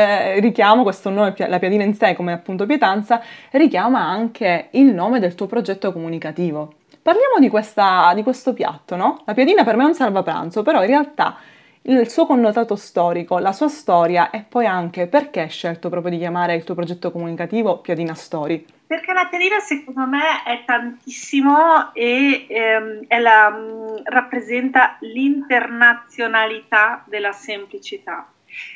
richiamo, 0.41 0.83
questo 0.83 1.09
nome, 1.09 1.33
la 1.37 1.59
piadina 1.59 1.83
in 1.83 1.93
sé, 1.95 2.15
come 2.15 2.33
appunto 2.33 2.65
pietanza, 2.65 3.21
richiama 3.51 3.99
anche 3.99 4.67
il 4.71 4.93
nome 4.93 5.19
del 5.19 5.33
tuo 5.33 5.47
progetto 5.47 5.91
comunicativo. 5.91 6.73
Parliamo 7.01 7.39
di, 7.39 7.50
questa, 7.50 8.12
di 8.13 8.22
questo 8.22 8.53
piatto, 8.53 8.96
no? 8.96 9.24
La 9.25 9.34
piadina 9.34 9.63
per 9.63 9.75
me 9.75 9.84
è 9.84 9.88
un 9.88 9.96
salvapranzo, 9.96 10.62
però 10.62 10.81
in 10.81 10.88
realtà 10.88 11.36
il 11.84 12.08
suo 12.10 12.27
connotato 12.27 12.75
storico, 12.75 13.39
la 13.39 13.53
sua 13.53 13.70
storia 13.70 14.29
e 14.29 14.46
poi 14.48 14.67
anche 14.67 15.08
perché 15.08 15.41
hai 15.41 15.50
scelto 15.50 15.89
proprio 15.89 16.12
di 16.12 16.20
chiamare 16.20 16.53
il 16.53 16.63
tuo 16.63 16.75
progetto 16.75 17.12
comunicativo 17.12 17.79
Piadina 17.79 18.13
Story? 18.13 18.63
Perché 18.86 19.13
la 19.13 19.25
piadina 19.27 19.58
secondo 19.60 20.05
me 20.05 20.43
è 20.46 20.63
tantissimo 20.63 21.91
e 21.93 22.46
ehm, 22.48 23.08
la, 23.20 23.50
mm, 23.50 23.96
rappresenta 24.03 24.98
l'internazionalità 25.00 27.03
della 27.08 27.31
semplicità. 27.31 28.27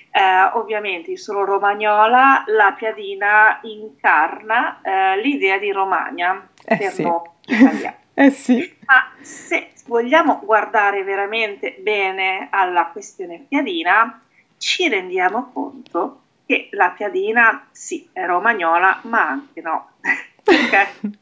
Eh, 0.09 0.49
ovviamente 0.53 1.11
io 1.11 1.17
sono 1.17 1.45
romagnola, 1.45 2.43
la 2.47 2.73
piadina 2.75 3.59
incarna 3.63 4.81
eh, 4.81 5.21
l'idea 5.21 5.59
di 5.59 5.71
Romagna 5.71 6.47
eh 6.63 6.77
per 6.77 6.91
sì. 6.91 7.03
noi 7.03 7.21
italiani. 7.45 8.03
Eh 8.17 8.31
sì. 8.31 8.77
Ma 8.85 9.11
se 9.21 9.73
vogliamo 9.87 10.39
guardare 10.43 11.03
veramente 11.03 11.77
bene 11.79 12.47
alla 12.49 12.87
questione 12.87 13.45
piadina, 13.47 14.21
ci 14.57 14.87
rendiamo 14.87 15.51
conto 15.51 16.21
che 16.45 16.69
la 16.71 16.91
piadina 16.91 17.67
sì, 17.71 18.07
è 18.13 18.25
romagnola, 18.25 19.01
ma 19.03 19.27
anche 19.27 19.61
no. 19.61 19.91
Perché 20.41 21.17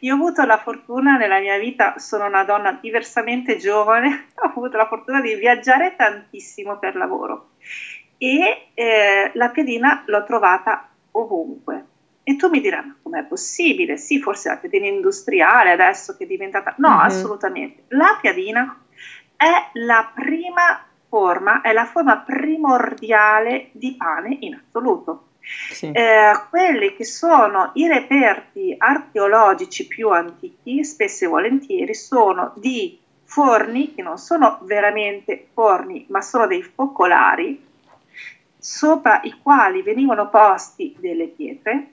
io 0.00 0.12
ho 0.12 0.16
avuto 0.16 0.44
la 0.44 0.58
fortuna 0.58 1.16
nella 1.16 1.40
mia 1.40 1.56
vita, 1.56 1.98
sono 1.98 2.26
una 2.26 2.44
donna 2.44 2.72
diversamente 2.72 3.56
giovane, 3.56 4.26
ho 4.36 4.48
avuto 4.48 4.76
la 4.76 4.86
fortuna 4.86 5.22
di 5.22 5.34
viaggiare 5.34 5.96
tantissimo 5.96 6.78
per 6.78 6.94
lavoro 6.94 7.52
e 8.18 8.70
eh, 8.74 9.30
la 9.34 9.48
piadina 9.50 10.02
l'ho 10.06 10.24
trovata 10.24 10.88
ovunque 11.12 11.77
e 12.28 12.36
tu 12.36 12.50
mi 12.50 12.60
dirai, 12.60 12.84
ma 12.84 12.94
com'è 13.02 13.24
possibile? 13.24 13.96
Sì, 13.96 14.20
forse 14.20 14.50
la 14.50 14.58
piadina 14.58 14.86
industriale 14.86 15.70
adesso 15.70 16.14
che 16.14 16.24
è 16.24 16.26
diventata... 16.26 16.74
No, 16.76 16.90
mm-hmm. 16.90 16.98
assolutamente. 16.98 17.84
La 17.88 18.18
piadina 18.20 18.84
è 19.34 19.70
la 19.72 20.12
prima 20.14 20.84
forma, 21.08 21.62
è 21.62 21.72
la 21.72 21.86
forma 21.86 22.18
primordiale 22.18 23.70
di 23.72 23.94
pane 23.96 24.36
in 24.40 24.60
assoluto. 24.62 25.28
Sì. 25.40 25.90
Eh, 25.90 26.32
quelli 26.50 26.94
che 26.94 27.06
sono 27.06 27.70
i 27.76 27.88
reperti 27.88 28.74
archeologici 28.76 29.86
più 29.86 30.10
antichi, 30.10 30.84
spesso 30.84 31.24
e 31.24 31.28
volentieri, 31.28 31.94
sono 31.94 32.52
di 32.56 33.00
forni 33.24 33.94
che 33.94 34.02
non 34.02 34.18
sono 34.18 34.58
veramente 34.64 35.48
forni, 35.54 36.04
ma 36.10 36.20
sono 36.20 36.46
dei 36.46 36.62
focolari 36.62 37.64
sopra 38.58 39.20
i 39.22 39.34
quali 39.40 39.80
venivano 39.80 40.28
posti 40.28 40.94
delle 40.98 41.28
pietre 41.28 41.92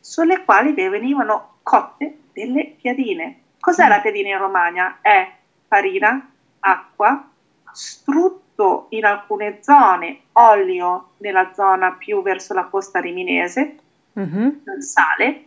sulle 0.00 0.44
quali 0.44 0.72
venivano 0.72 1.58
cotte 1.62 2.18
delle 2.32 2.74
piadine. 2.80 3.40
Cos'è 3.60 3.86
la 3.86 4.00
piadina 4.00 4.30
in 4.30 4.38
Romagna? 4.38 4.98
È 5.00 5.30
farina, 5.68 6.30
acqua, 6.60 7.28
strutto 7.72 8.86
in 8.90 9.04
alcune 9.04 9.58
zone, 9.62 10.22
olio 10.32 11.10
nella 11.18 11.52
zona 11.54 11.92
più 11.92 12.22
verso 12.22 12.54
la 12.54 12.64
costa 12.64 13.00
riminese, 13.00 13.76
mm-hmm. 14.18 14.78
sale, 14.78 15.44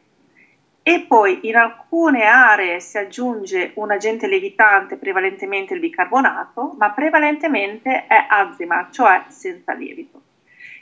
e 0.85 1.05
poi 1.07 1.47
in 1.47 1.55
alcune 1.55 2.25
aree 2.25 2.81
si 2.81 2.97
aggiunge 2.97 3.71
un 3.75 3.89
agente 3.91 4.27
lievitante, 4.27 4.97
prevalentemente 4.97 5.73
il 5.73 5.79
bicarbonato, 5.79 6.75
ma 6.77 6.91
prevalentemente 6.91 8.05
è 8.05 8.25
azima, 8.27 8.89
cioè 8.91 9.23
senza 9.29 9.73
lievito. 9.73 10.21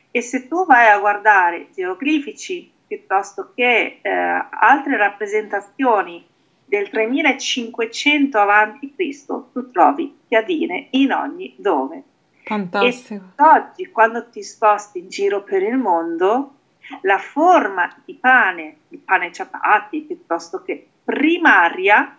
E 0.09 0.21
se 0.21 0.47
tu 0.47 0.65
vai 0.65 0.87
a 0.87 0.97
guardare 0.97 1.67
geoglifici 1.71 2.71
piuttosto 2.91 3.53
che 3.55 3.99
eh, 4.01 4.09
altre 4.09 4.97
rappresentazioni 4.97 6.27
del 6.65 6.89
3500 6.89 8.37
a.C. 8.37 9.25
tu 9.53 9.71
trovi 9.71 10.13
piadine 10.27 10.87
in 10.91 11.13
ogni 11.13 11.55
dove. 11.57 12.03
Fantastico. 12.43 13.23
E 13.37 13.43
oggi 13.43 13.89
quando 13.91 14.29
ti 14.29 14.43
sposti 14.43 14.99
in 14.99 15.07
giro 15.07 15.41
per 15.41 15.63
il 15.63 15.77
mondo, 15.77 16.55
la 17.03 17.17
forma 17.17 17.95
di 18.03 18.15
pane, 18.15 18.79
di 18.89 18.97
pane 18.97 19.31
ciapati 19.31 20.01
piuttosto 20.01 20.61
che 20.61 20.85
primaria, 21.05 22.17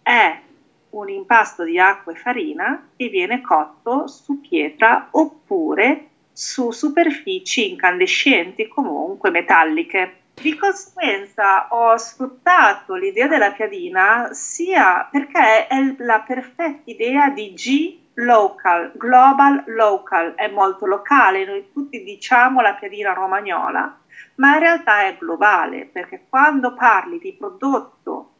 è 0.00 0.40
un 0.88 1.08
impasto 1.10 1.64
di 1.64 1.78
acqua 1.78 2.12
e 2.12 2.16
farina 2.16 2.88
che 2.96 3.08
viene 3.08 3.42
cotto 3.42 4.06
su 4.06 4.40
pietra 4.40 5.08
oppure 5.10 6.11
su 6.32 6.70
superfici 6.70 7.70
incandescenti, 7.70 8.68
comunque 8.68 9.30
metalliche. 9.30 10.16
Di 10.34 10.56
conseguenza 10.56 11.68
ho 11.70 11.96
sfruttato 11.96 12.94
l'idea 12.94 13.28
della 13.28 13.52
piadina 13.52 14.30
sia 14.32 15.06
perché 15.10 15.66
è 15.66 15.94
la 15.98 16.20
perfetta 16.26 16.80
idea 16.84 17.28
di 17.28 17.52
G 17.52 18.00
local, 18.14 18.92
global 18.94 19.64
local, 19.66 20.34
è 20.34 20.48
molto 20.48 20.86
locale, 20.86 21.44
noi 21.44 21.70
tutti 21.72 22.02
diciamo 22.02 22.60
la 22.60 22.74
piadina 22.74 23.12
romagnola, 23.12 23.98
ma 24.36 24.54
in 24.54 24.58
realtà 24.58 25.04
è 25.04 25.16
globale 25.18 25.86
perché 25.86 26.24
quando 26.28 26.74
parli 26.74 27.18
di 27.18 27.34
prodotto 27.34 28.30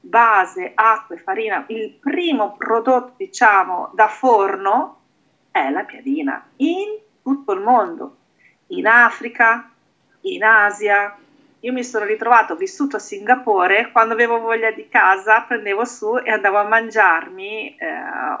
base, 0.00 0.72
acqua 0.74 1.16
e 1.16 1.18
farina, 1.18 1.64
il 1.68 1.90
primo 2.00 2.54
prodotto 2.56 3.14
diciamo 3.16 3.90
da 3.94 4.08
forno 4.08 4.97
è 5.50 5.70
la 5.70 5.84
piadina 5.84 6.46
in 6.56 6.98
tutto 7.22 7.52
il 7.52 7.60
mondo, 7.60 8.16
in 8.68 8.86
Africa, 8.86 9.70
in 10.22 10.42
Asia. 10.44 11.16
Io 11.60 11.72
mi 11.72 11.82
sono 11.82 12.04
ritrovato, 12.04 12.52
ho 12.52 12.56
vissuto 12.56 12.96
a 12.96 13.00
Singapore, 13.00 13.90
quando 13.90 14.14
avevo 14.14 14.38
voglia 14.38 14.70
di 14.70 14.88
casa 14.88 15.42
prendevo 15.42 15.84
su 15.84 16.16
e 16.16 16.30
andavo 16.30 16.58
a 16.58 16.68
mangiarmi 16.68 17.76
eh, 17.76 17.86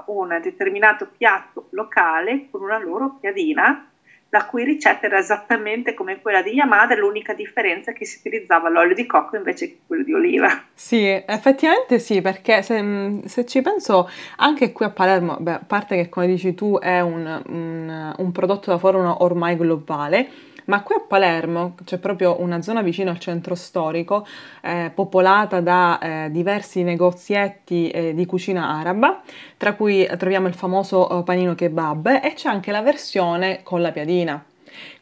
un 0.06 0.38
determinato 0.40 1.08
piatto 1.08 1.66
locale 1.70 2.48
con 2.50 2.62
una 2.62 2.78
loro 2.78 3.16
piadina 3.20 3.87
la 4.30 4.44
cui 4.44 4.64
ricetta 4.64 5.06
era 5.06 5.18
esattamente 5.18 5.94
come 5.94 6.20
quella 6.20 6.42
di 6.42 6.52
mia 6.52 6.66
madre, 6.66 6.98
l'unica 6.98 7.32
differenza 7.32 7.90
è 7.90 7.94
che 7.94 8.04
si 8.04 8.18
utilizzava 8.18 8.68
l'olio 8.68 8.94
di 8.94 9.06
cocco 9.06 9.36
invece 9.36 9.68
che 9.68 9.78
quello 9.86 10.04
di 10.04 10.12
oliva. 10.12 10.64
Sì, 10.74 11.06
effettivamente 11.06 11.98
sì, 11.98 12.20
perché 12.20 12.62
se, 12.62 13.20
se 13.24 13.46
ci 13.46 13.62
penso 13.62 14.08
anche 14.36 14.72
qui 14.72 14.84
a 14.84 14.90
Palermo, 14.90 15.36
beh, 15.40 15.52
a 15.52 15.62
parte 15.66 15.96
che 15.96 16.08
come 16.08 16.26
dici 16.26 16.54
tu 16.54 16.78
è 16.78 17.00
un, 17.00 17.42
un, 17.46 18.14
un 18.16 18.32
prodotto 18.32 18.70
da 18.70 18.78
forno 18.78 19.22
ormai 19.22 19.56
globale, 19.56 20.28
ma 20.68 20.82
qui 20.82 20.94
a 20.94 21.00
Palermo 21.06 21.74
c'è 21.84 21.98
proprio 21.98 22.40
una 22.40 22.62
zona 22.62 22.82
vicino 22.82 23.10
al 23.10 23.18
centro 23.18 23.54
storico, 23.54 24.26
eh, 24.62 24.90
popolata 24.94 25.60
da 25.60 25.98
eh, 25.98 26.30
diversi 26.30 26.82
negozietti 26.82 27.90
eh, 27.90 28.14
di 28.14 28.26
cucina 28.26 28.68
araba, 28.68 29.22
tra 29.56 29.74
cui 29.74 30.08
troviamo 30.18 30.46
il 30.46 30.54
famoso 30.54 31.20
eh, 31.20 31.22
panino 31.22 31.54
kebab 31.54 32.20
e 32.22 32.34
c'è 32.34 32.48
anche 32.48 32.70
la 32.70 32.82
versione 32.82 33.60
con 33.62 33.80
la 33.80 33.92
piadina. 33.92 34.42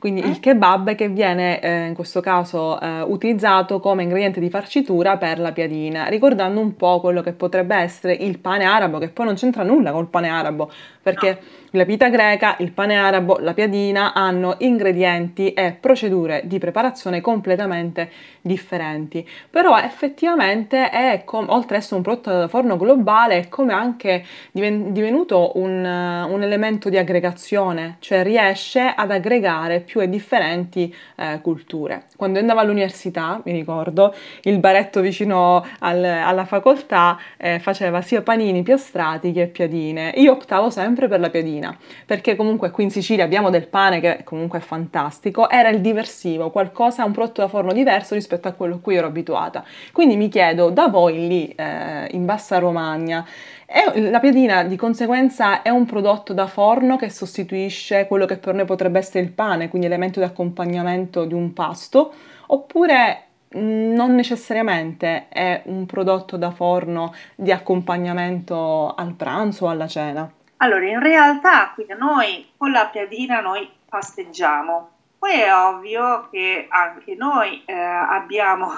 Quindi 0.06 0.25
il 0.25 0.38
kebab 0.38 0.94
che 0.94 1.08
viene 1.08 1.58
eh, 1.58 1.86
in 1.86 1.94
questo 1.94 2.20
caso 2.20 2.80
eh, 2.80 3.00
utilizzato 3.00 3.80
come 3.80 4.04
ingrediente 4.04 4.38
di 4.38 4.48
farcitura 4.48 5.16
per 5.16 5.40
la 5.40 5.50
piadina, 5.50 6.06
ricordando 6.06 6.60
un 6.60 6.76
po' 6.76 7.00
quello 7.00 7.22
che 7.22 7.32
potrebbe 7.32 7.75
essere 7.75 8.12
il 8.12 8.38
pane 8.38 8.62
arabo, 8.62 8.98
che 8.98 9.08
poi 9.08 9.26
non 9.26 9.34
c'entra 9.34 9.64
nulla 9.64 9.90
col 9.90 10.06
pane 10.06 10.28
arabo, 10.28 10.70
perché 11.02 11.38
no 11.40 11.56
la 11.76 11.84
pita 11.84 12.08
greca, 12.08 12.56
il 12.60 12.72
pane 12.72 12.96
arabo, 12.96 13.36
la 13.40 13.52
piadina 13.52 14.14
hanno 14.14 14.54
ingredienti 14.58 15.52
e 15.52 15.76
procedure 15.78 16.42
di 16.44 16.58
preparazione 16.58 17.20
completamente 17.20 18.10
differenti. 18.40 19.28
Però 19.50 19.76
effettivamente 19.76 20.88
è, 20.88 21.22
com- 21.25 21.48
oltre 21.48 21.76
ad 21.76 21.82
essere 21.82 21.96
un 21.96 22.02
prodotto 22.02 22.30
da 22.30 22.48
forno 22.48 22.76
globale, 22.76 23.38
è 23.38 23.48
come 23.48 23.75
anche 23.75 24.25
diven- 24.52 24.92
divenuto 24.92 25.52
un, 25.56 25.84
un, 25.84 26.42
elemento 26.42 26.88
di 26.88 26.96
aggregazione, 26.96 27.96
cioè 27.98 28.22
riesce 28.22 28.80
ad 28.80 29.10
aggregare 29.10 29.80
più 29.80 29.95
e 30.00 30.08
differenti 30.08 30.94
eh, 31.16 31.40
culture. 31.42 32.04
Quando 32.16 32.38
andavo 32.38 32.60
all'università, 32.60 33.40
mi 33.44 33.52
ricordo, 33.52 34.14
il 34.42 34.58
baretto 34.58 35.00
vicino 35.00 35.64
al, 35.80 36.04
alla 36.04 36.44
facoltà 36.44 37.18
eh, 37.36 37.58
faceva 37.58 38.00
sia 38.00 38.22
panini 38.22 38.62
piastrati 38.62 39.32
che 39.32 39.46
piadine. 39.46 40.12
Io 40.16 40.32
optavo 40.32 40.70
sempre 40.70 41.08
per 41.08 41.20
la 41.20 41.30
piadina 41.30 41.76
perché 42.04 42.36
comunque 42.36 42.70
qui 42.70 42.84
in 42.84 42.90
Sicilia 42.90 43.24
abbiamo 43.24 43.50
del 43.50 43.66
pane 43.66 44.00
che 44.00 44.20
comunque 44.24 44.58
è 44.58 44.62
fantastico, 44.62 45.48
era 45.48 45.68
il 45.68 45.80
diversivo, 45.80 46.50
qualcosa, 46.50 47.04
un 47.04 47.12
prodotto 47.12 47.40
da 47.40 47.48
forno 47.48 47.72
diverso 47.72 48.14
rispetto 48.14 48.48
a 48.48 48.52
quello 48.52 48.76
a 48.76 48.78
cui 48.78 48.96
ero 48.96 49.06
abituata. 49.06 49.64
Quindi 49.92 50.16
mi 50.16 50.28
chiedo, 50.28 50.70
da 50.70 50.88
voi 50.88 51.26
lì 51.26 51.48
eh, 51.48 52.08
in 52.12 52.24
Bassa 52.24 52.58
Romagna, 52.58 53.26
è, 53.66 54.00
la 54.00 54.20
piadina 54.20 54.62
di 54.62 54.76
conseguenza 54.76 55.62
è 55.62 55.70
un 55.70 55.87
prodotto 55.87 56.32
da 56.32 56.46
forno 56.46 56.96
che 56.96 57.11
sostituisce 57.11 58.06
quello 58.06 58.25
che 58.25 58.38
per 58.38 58.54
noi 58.54 58.64
potrebbe 58.64 59.00
essere 59.00 59.25
il 59.25 59.32
pane, 59.32 59.68
quindi 59.68 59.88
elemento 59.88 60.20
di 60.20 60.25
accompagnamento 60.25 61.25
di 61.25 61.35
un 61.35 61.52
pasto, 61.52 62.14
oppure 62.46 63.25
mm, 63.56 63.92
non 63.92 64.14
necessariamente 64.14 65.26
è 65.28 65.62
un 65.64 65.85
prodotto 65.85 66.37
da 66.37 66.52
forno 66.52 67.12
di 67.35 67.50
accompagnamento 67.50 68.94
al 68.94 69.14
pranzo 69.14 69.66
o 69.66 69.68
alla 69.68 69.88
cena. 69.88 70.30
Allora, 70.58 70.87
in 70.87 71.00
realtà 71.00 71.73
qui 71.75 71.85
noi 71.99 72.49
con 72.56 72.70
la 72.70 72.88
piadina 72.90 73.40
noi 73.40 73.68
pasteggiamo. 73.88 74.90
Poi 75.26 75.40
è 75.40 75.52
ovvio 75.52 76.28
che 76.30 76.68
anche 76.68 77.16
noi 77.16 77.61
eh, 77.64 77.73
abbiamo 77.75 78.71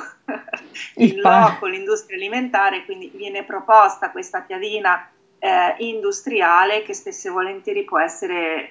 il 0.96 1.20
loco, 1.20 1.66
l'industria 1.66 2.16
alimentare, 2.16 2.86
quindi 2.86 3.12
viene 3.14 3.44
proposta 3.44 4.10
questa 4.10 4.40
piadina 4.40 5.10
eh, 5.38 5.74
industriale 5.80 6.84
che 6.84 6.94
spesso 6.94 7.28
e 7.28 7.32
volentieri 7.32 7.84
può 7.84 7.98
essere 7.98 8.70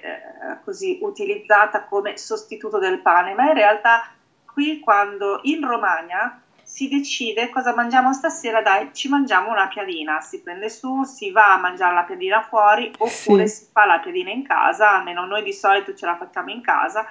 così 0.64 0.98
utilizzata 1.02 1.84
come 1.84 2.16
sostituto 2.16 2.80
del 2.80 2.98
pane, 2.98 3.34
ma 3.34 3.44
in 3.44 3.54
realtà 3.54 4.10
qui 4.44 4.80
quando 4.80 5.38
in 5.42 5.64
Romagna 5.64 6.42
si 6.60 6.88
decide 6.88 7.48
cosa 7.48 7.76
mangiamo 7.76 8.12
stasera, 8.12 8.60
dai, 8.60 8.92
ci 8.92 9.08
mangiamo 9.08 9.52
una 9.52 9.68
piadina, 9.68 10.20
si 10.20 10.42
prende 10.42 10.68
su, 10.68 11.04
si 11.04 11.30
va 11.30 11.52
a 11.52 11.58
mangiare 11.58 11.94
la 11.94 12.02
piadina 12.02 12.42
fuori 12.42 12.90
oppure 12.98 13.46
sì. 13.46 13.66
si 13.66 13.70
fa 13.70 13.84
la 13.84 14.00
piadina 14.00 14.30
in 14.30 14.44
casa, 14.44 14.96
almeno 14.96 15.26
noi 15.26 15.44
di 15.44 15.52
solito 15.52 15.94
ce 15.94 16.06
la 16.06 16.16
facciamo 16.16 16.50
in 16.50 16.60
casa 16.60 17.06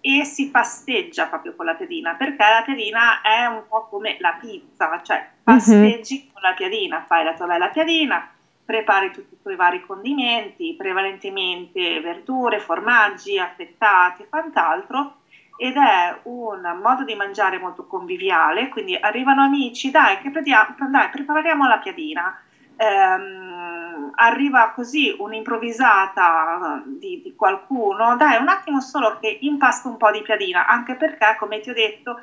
e 0.00 0.24
si 0.24 0.50
pasteggia 0.50 1.26
proprio 1.26 1.54
con 1.56 1.66
la 1.66 1.74
piadina 1.74 2.14
perché 2.14 2.44
la 2.44 2.62
piadina 2.64 3.20
è 3.20 3.46
un 3.46 3.64
po' 3.68 3.88
come 3.88 4.16
la 4.20 4.36
pizza, 4.40 5.00
cioè 5.02 5.18
mhm. 5.18 5.42
pasteggi 5.42 6.16
mm-hmm. 6.16 6.32
con 6.32 6.42
la 6.42 6.54
piadina, 6.54 7.04
fai 7.06 7.24
la 7.24 7.34
tua 7.34 7.46
bella 7.46 7.68
piadina, 7.68 8.30
prepari 8.64 9.10
tutti 9.10 9.34
i 9.34 9.42
tuoi 9.42 9.56
vari 9.56 9.80
condimenti, 9.80 10.74
prevalentemente 10.76 12.00
verdure, 12.00 12.60
formaggi, 12.60 13.38
affettati 13.38 14.22
e 14.22 14.28
quant'altro 14.28 15.16
ed 15.60 15.76
è 15.76 16.20
un 16.24 16.78
modo 16.80 17.02
di 17.02 17.16
mangiare 17.16 17.58
molto 17.58 17.86
conviviale, 17.86 18.68
quindi 18.68 18.94
arrivano 18.94 19.42
amici, 19.42 19.90
dai, 19.90 20.18
che 20.20 20.30
prendiamo, 20.30 20.76
dai 20.88 21.08
prepariamo 21.08 21.66
la 21.66 21.78
piadina. 21.78 22.40
Ehm, 22.80 24.12
arriva 24.14 24.70
così 24.70 25.14
un'improvvisata 25.18 26.80
di, 26.86 27.20
di, 27.22 27.34
qualcuno, 27.34 28.16
dai 28.16 28.40
un 28.40 28.48
attimo 28.48 28.80
solo 28.80 29.18
che 29.18 29.38
impasto 29.40 29.88
un 29.88 29.96
po' 29.96 30.12
di 30.12 30.22
piadina, 30.22 30.66
anche 30.66 30.94
perché, 30.94 31.34
come 31.38 31.58
ti 31.58 31.70
ho 31.70 31.74
detto, 31.74 32.20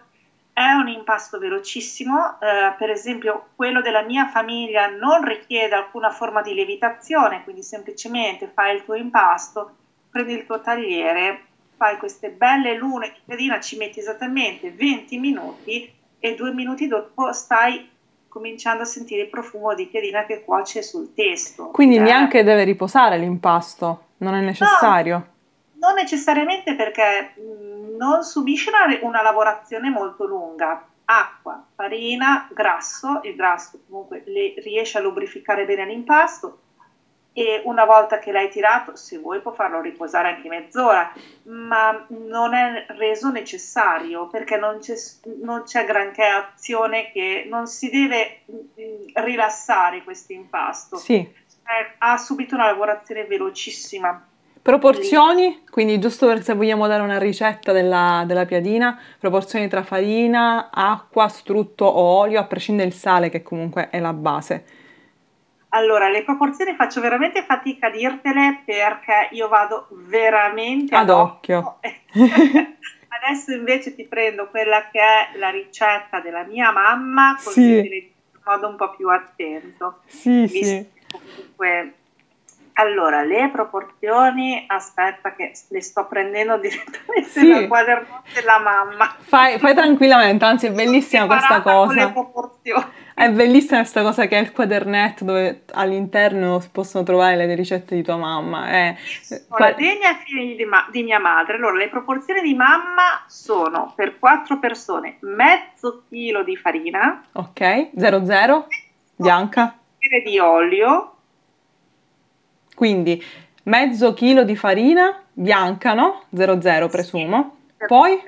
è 0.54 0.72
un 0.72 0.88
impasto 0.88 1.40
velocissimo, 1.40 2.40
eh, 2.40 2.74
per 2.78 2.90
esempio 2.90 3.48
quello 3.56 3.82
della 3.82 4.02
mia 4.04 4.28
famiglia 4.28 4.88
non 4.88 5.26
richiede 5.26 5.76
alcuna 5.76 6.10
forma 6.10 6.42
di 6.42 6.54
lievitazione, 6.54 7.44
quindi 7.44 7.62
semplicemente 7.62 8.48
fai 8.48 8.76
il 8.76 8.86
tuo 8.86 8.94
impasto, 8.94 9.76
prendi 10.10 10.34
il 10.34 10.46
tuo 10.46 10.62
tagliere, 10.62 11.48
fai 11.76 11.98
queste 11.98 12.30
belle 12.30 12.76
lune 12.76 13.10
di 13.10 13.20
piadina, 13.26 13.60
ci 13.60 13.76
metti 13.76 14.00
esattamente 14.00 14.72
20 14.72 15.18
minuti 15.20 15.94
e 16.18 16.36
due 16.36 16.54
minuti 16.54 16.88
dopo 16.88 17.34
stai 17.34 17.90
cominciando 18.36 18.84
a 18.84 18.86
sentire 18.86 19.22
il 19.22 19.30
profumo 19.30 19.74
di 19.74 19.86
piadina 19.86 20.26
che 20.26 20.44
cuoce 20.44 20.84
sul 20.84 21.14
testo. 21.14 21.68
Quindi 21.68 21.96
eh. 21.96 22.02
neanche 22.02 22.44
deve 22.44 22.66
riposare 22.66 23.18
l'impasto, 23.18 24.08
non 24.18 24.34
è 24.34 24.42
necessario? 24.42 25.28
No, 25.76 25.88
non 25.88 25.96
necessariamente 25.96 26.76
perché 26.76 27.32
mh, 27.36 27.96
non 27.96 28.24
subisce 28.24 28.72
una, 28.72 29.00
una 29.08 29.22
lavorazione 29.22 29.90
molto 29.90 30.26
lunga. 30.26 30.86
Acqua, 31.06 31.66
farina, 31.76 32.50
grasso, 32.52 33.22
il 33.24 33.36
grasso 33.36 33.80
comunque 33.88 34.24
le, 34.26 34.56
riesce 34.58 34.98
a 34.98 35.02
lubrificare 35.02 35.64
bene 35.64 35.86
l'impasto, 35.86 36.60
e 37.38 37.62
una 37.66 37.84
volta 37.84 38.18
che 38.18 38.32
l'hai 38.32 38.50
tirato, 38.50 38.96
se 38.96 39.18
vuoi 39.18 39.42
può 39.42 39.52
farlo 39.52 39.82
riposare 39.82 40.30
anche 40.30 40.48
mezz'ora, 40.48 41.12
ma 41.44 42.06
non 42.08 42.54
è 42.54 42.86
reso 42.98 43.30
necessario 43.30 44.28
perché 44.28 44.56
non 44.56 44.80
c'è, 44.80 44.96
non 45.42 45.64
c'è 45.64 45.84
granché 45.84 46.24
azione 46.24 47.12
che 47.12 47.46
non 47.50 47.68
si 47.68 47.90
deve 47.90 48.44
mm, 48.50 49.08
rilassare 49.16 50.02
questo 50.06 50.32
impasto. 50.32 50.96
Sì. 50.96 51.16
Eh, 51.16 51.96
ha 51.98 52.16
subito 52.16 52.56
una 52.56 52.68
lavorazione 52.68 53.26
velocissima. 53.26 54.28
Proporzioni, 54.62 55.66
quindi 55.70 56.00
giusto 56.00 56.28
per 56.28 56.42
se 56.42 56.54
vogliamo 56.54 56.88
dare 56.88 57.04
una 57.04 57.20
ricetta 57.20 57.74
della, 57.74 58.24
della, 58.26 58.46
piadina, 58.46 58.98
proporzioni 59.20 59.68
tra 59.68 59.84
farina, 59.84 60.70
acqua, 60.72 61.28
strutto 61.28 61.84
o 61.84 62.02
olio, 62.02 62.40
a 62.40 62.46
prescindere 62.46 62.88
dal 62.88 62.98
sale 62.98 63.30
che 63.30 63.44
comunque 63.44 63.90
è 63.90 64.00
la 64.00 64.14
base. 64.14 64.85
Allora, 65.76 66.08
le 66.08 66.24
proporzioni 66.24 66.74
faccio 66.74 67.02
veramente 67.02 67.44
fatica 67.44 67.88
a 67.88 67.90
dirtele 67.90 68.62
perché 68.64 69.28
io 69.32 69.50
vado 69.50 69.88
veramente 69.92 70.96
ad, 70.96 71.10
occhio. 71.10 71.80
Adesso 73.10 73.52
invece 73.52 73.94
ti 73.94 74.06
prendo 74.06 74.48
quella 74.48 74.88
che 74.90 75.00
è 75.02 75.38
la 75.38 75.50
ricetta 75.50 76.22
della 76.22 76.44
mia 76.44 76.72
mamma, 76.72 77.38
così 77.44 77.62
sì. 77.62 78.12
in 78.34 78.40
modo 78.46 78.70
un 78.70 78.78
po' 78.78 78.96
più 78.96 79.10
attento. 79.10 80.00
Sì, 80.06 80.48
sì. 80.48 80.90
Comunque, 81.12 81.94
allora, 82.78 83.24
le 83.24 83.50
proporzioni, 83.52 84.66
aspetta 84.68 85.34
che 85.34 85.54
le 85.70 85.82
sto 85.82 86.08
prendendo 86.08 86.58
direttamente 86.60 87.30
sì. 87.30 87.50
dal 87.50 87.68
quaderno 87.68 88.24
della 88.34 88.60
mamma. 88.60 89.16
Fai, 89.20 89.60
fai 89.60 89.74
tranquillamente, 89.74 90.44
anzi 90.44 90.68
è 90.68 90.72
bellissima 90.72 91.26
questa 91.26 91.62
cosa. 91.62 92.14
È 93.14 93.30
bellissima 93.30 93.80
questa 93.80 94.02
cosa 94.02 94.26
che 94.28 94.38
è 94.38 94.42
il 94.42 94.52
quadernetto 94.52 95.24
dove 95.24 95.64
all'interno 95.72 96.60
si 96.60 96.68
possono 96.70 97.06
trovare 97.06 97.38
le 97.38 97.56
ricette 97.56 97.96
di 97.96 98.04
tua 98.04 98.18
mamma. 98.18 98.68
È... 98.68 98.96
La 99.58 99.72
degna 99.72 100.10
e 100.10 100.16
figli 100.26 100.58
di, 100.58 100.66
ma- 100.66 100.86
di, 100.92 101.02
mia 101.04 101.20
madre. 101.20 101.56
Allora, 101.56 101.78
le 101.78 101.88
proporzioni 101.88 102.42
di 102.42 102.56
mamma 102.56 103.24
sono 103.28 103.94
per 103.96 104.20
quattro 104.20 104.60
persone 104.60 105.16
mezzo 105.22 106.04
chilo 106.10 106.44
di 106.44 106.58
farina. 106.58 107.24
Ok, 107.32 107.92
00, 107.96 108.68
bianca. 109.16 109.78
di 110.22 110.38
olio. 110.40 111.15
Quindi 112.76 113.24
mezzo 113.64 114.14
chilo 114.14 114.44
di 114.44 114.56
farina 114.56 115.24
bianca, 115.34 115.94
no? 115.94 116.26
00 116.30 116.88
presumo. 116.88 117.58
Sì, 117.78 117.86
Poi? 117.88 118.22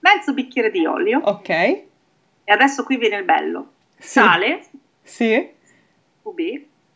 Mezzo 0.00 0.32
bicchiere 0.32 0.70
di 0.70 0.86
olio. 0.86 1.20
Ok. 1.22 1.48
E 1.50 1.84
adesso 2.46 2.84
qui 2.84 2.96
viene 2.96 3.16
il 3.16 3.24
bello 3.24 3.72
sì. 3.98 4.08
sale, 4.08 4.64
sì. 5.02 5.56
UB, 6.22 6.38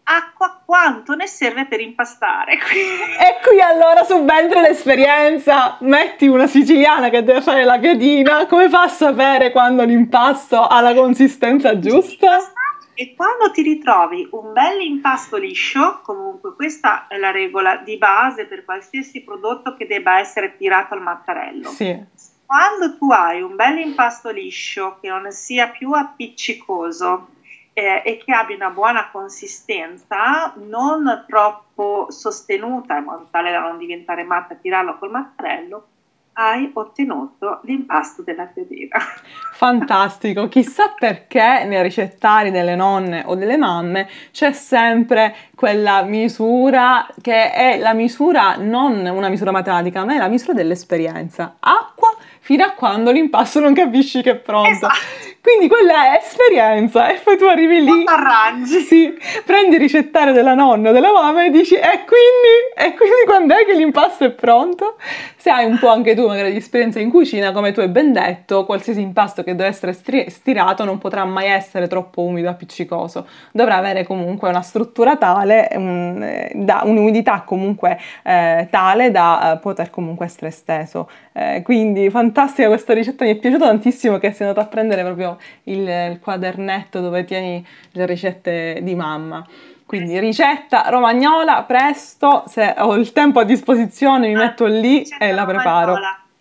acqua, 0.04 0.62
quanto 0.64 1.14
ne 1.14 1.26
serve 1.26 1.66
per 1.66 1.80
impastare. 1.80 2.52
e 2.54 3.46
qui 3.46 3.60
allora 3.60 4.04
subentra 4.04 4.60
l'esperienza, 4.60 5.76
metti 5.80 6.26
una 6.26 6.46
siciliana 6.46 7.10
che 7.10 7.22
deve 7.22 7.40
fare 7.40 7.64
la 7.64 7.78
piadina, 7.78 8.46
come 8.46 8.68
fa 8.68 8.82
a 8.82 8.88
sapere 8.88 9.50
quando 9.50 9.84
l'impasto 9.84 10.60
ha 10.66 10.80
la 10.80 10.94
consistenza 10.94 11.78
giusta? 11.78 12.51
E 12.94 13.14
quando 13.14 13.50
ti 13.50 13.62
ritrovi 13.62 14.28
un 14.32 14.52
bel 14.52 14.80
impasto 14.80 15.36
liscio, 15.36 16.00
comunque 16.02 16.54
questa 16.54 17.06
è 17.06 17.16
la 17.16 17.30
regola 17.30 17.76
di 17.76 17.96
base 17.96 18.46
per 18.46 18.64
qualsiasi 18.64 19.22
prodotto 19.22 19.74
che 19.74 19.86
debba 19.86 20.18
essere 20.18 20.56
tirato 20.56 20.94
al 20.94 21.02
mattarello. 21.02 21.68
Sì 21.70 22.30
quando 22.52 22.98
tu 22.98 23.10
hai 23.10 23.40
un 23.40 23.56
bel 23.56 23.78
impasto 23.78 24.28
liscio 24.28 24.98
che 25.00 25.08
non 25.08 25.32
sia 25.32 25.68
più 25.68 25.92
appiccicoso 25.92 27.28
eh, 27.72 28.02
e 28.04 28.18
che 28.18 28.30
abbia 28.34 28.56
una 28.56 28.68
buona 28.68 29.08
consistenza, 29.10 30.52
non 30.56 31.24
troppo 31.26 32.08
sostenuta 32.10 32.98
in 32.98 33.04
modo 33.04 33.28
tale 33.30 33.52
da 33.52 33.60
non 33.60 33.78
diventare 33.78 34.22
matta 34.22 34.52
e 34.52 34.60
tirarlo 34.60 34.98
col 34.98 35.10
mattarello, 35.10 35.86
hai 36.34 36.70
ottenuto 36.72 37.60
l'impasto 37.64 38.22
della 38.22 38.44
piadina. 38.44 38.96
Fantastico, 39.52 40.48
chissà 40.48 40.94
perché 40.98 41.64
nei 41.64 41.82
ricettari 41.82 42.50
delle 42.50 42.74
nonne 42.74 43.22
o 43.26 43.34
delle 43.34 43.56
mamme 43.56 44.08
c'è 44.30 44.52
sempre 44.52 45.34
quella 45.54 46.02
misura 46.02 47.06
che 47.20 47.52
è 47.52 47.78
la 47.78 47.92
misura 47.92 48.56
non 48.56 49.06
una 49.06 49.28
misura 49.28 49.50
matematica, 49.50 50.04
ma 50.04 50.14
è 50.14 50.18
la 50.18 50.28
misura 50.28 50.52
dell'esperienza. 50.52 51.56
Acqua 51.60 52.16
fino 52.40 52.64
a 52.64 52.70
quando 52.70 53.12
l'impasto 53.12 53.60
non 53.60 53.74
capisci 53.74 54.22
che 54.22 54.32
è 54.32 54.36
pronto. 54.36 54.70
Esatto. 54.70 55.31
Quindi 55.42 55.66
quella 55.66 56.12
è 56.12 56.20
esperienza 56.22 57.08
e 57.08 57.18
poi 57.18 57.36
tu 57.36 57.46
arrivi 57.46 57.82
lì, 57.82 58.04
arrangi. 58.06 58.78
sì, 58.78 59.12
prendi 59.44 59.74
il 59.74 59.80
ricettario 59.80 60.32
della 60.32 60.54
nonna 60.54 60.90
o 60.90 60.92
della 60.92 61.10
mamma 61.12 61.44
e 61.44 61.50
dici 61.50 61.74
e 61.74 62.04
quindi, 62.06 62.70
e 62.76 62.94
quindi 62.94 63.24
quando 63.26 63.56
è 63.56 63.64
che 63.64 63.74
l'impasto 63.74 64.22
è 64.22 64.30
pronto? 64.30 64.98
Se 65.36 65.50
hai 65.50 65.64
un 65.64 65.80
po' 65.80 65.88
anche 65.88 66.14
tu 66.14 66.28
magari 66.28 66.52
di 66.52 66.58
esperienza 66.58 67.00
in 67.00 67.10
cucina, 67.10 67.50
come 67.50 67.72
tu 67.72 67.80
hai 67.80 67.88
ben 67.88 68.12
detto, 68.12 68.64
qualsiasi 68.64 69.00
impasto 69.00 69.42
che 69.42 69.56
deve 69.56 69.68
essere 69.68 69.92
stri- 69.92 70.30
stirato 70.30 70.84
non 70.84 70.98
potrà 70.98 71.24
mai 71.24 71.48
essere 71.48 71.88
troppo 71.88 72.22
umido 72.22 72.48
appiccicoso, 72.48 73.26
dovrà 73.50 73.78
avere 73.78 74.04
comunque 74.04 74.48
una 74.48 74.62
struttura 74.62 75.16
tale, 75.16 75.70
un, 75.72 76.22
eh, 76.22 76.52
da, 76.54 76.82
un'umidità 76.84 77.42
comunque 77.44 77.98
eh, 78.22 78.68
tale 78.70 79.10
da 79.10 79.54
eh, 79.54 79.58
poter 79.58 79.90
comunque 79.90 80.26
essere 80.26 80.46
esteso. 80.46 81.10
Eh, 81.32 81.62
quindi 81.64 82.08
fantastica 82.10 82.68
questa 82.68 82.92
ricetta, 82.92 83.24
mi 83.24 83.32
è 83.32 83.34
piaciuta 83.34 83.66
tantissimo 83.66 84.18
che 84.18 84.30
sei 84.30 84.46
andata 84.46 84.64
a 84.64 84.70
prendere 84.70 85.02
proprio 85.02 85.31
il, 85.64 85.80
il 85.80 86.18
quadernetto 86.20 87.00
dove 87.00 87.24
tieni 87.24 87.64
le 87.92 88.06
ricette 88.06 88.78
di 88.82 88.94
mamma. 88.94 89.46
Quindi 89.84 90.18
ricetta 90.18 90.88
romagnola, 90.88 91.64
presto, 91.64 92.44
se 92.46 92.74
ho 92.78 92.94
il 92.94 93.12
tempo 93.12 93.40
a 93.40 93.44
disposizione 93.44 94.28
mi 94.28 94.34
metto 94.34 94.64
lì 94.64 95.02
e 95.18 95.32
la 95.32 95.44
preparo. 95.44 95.98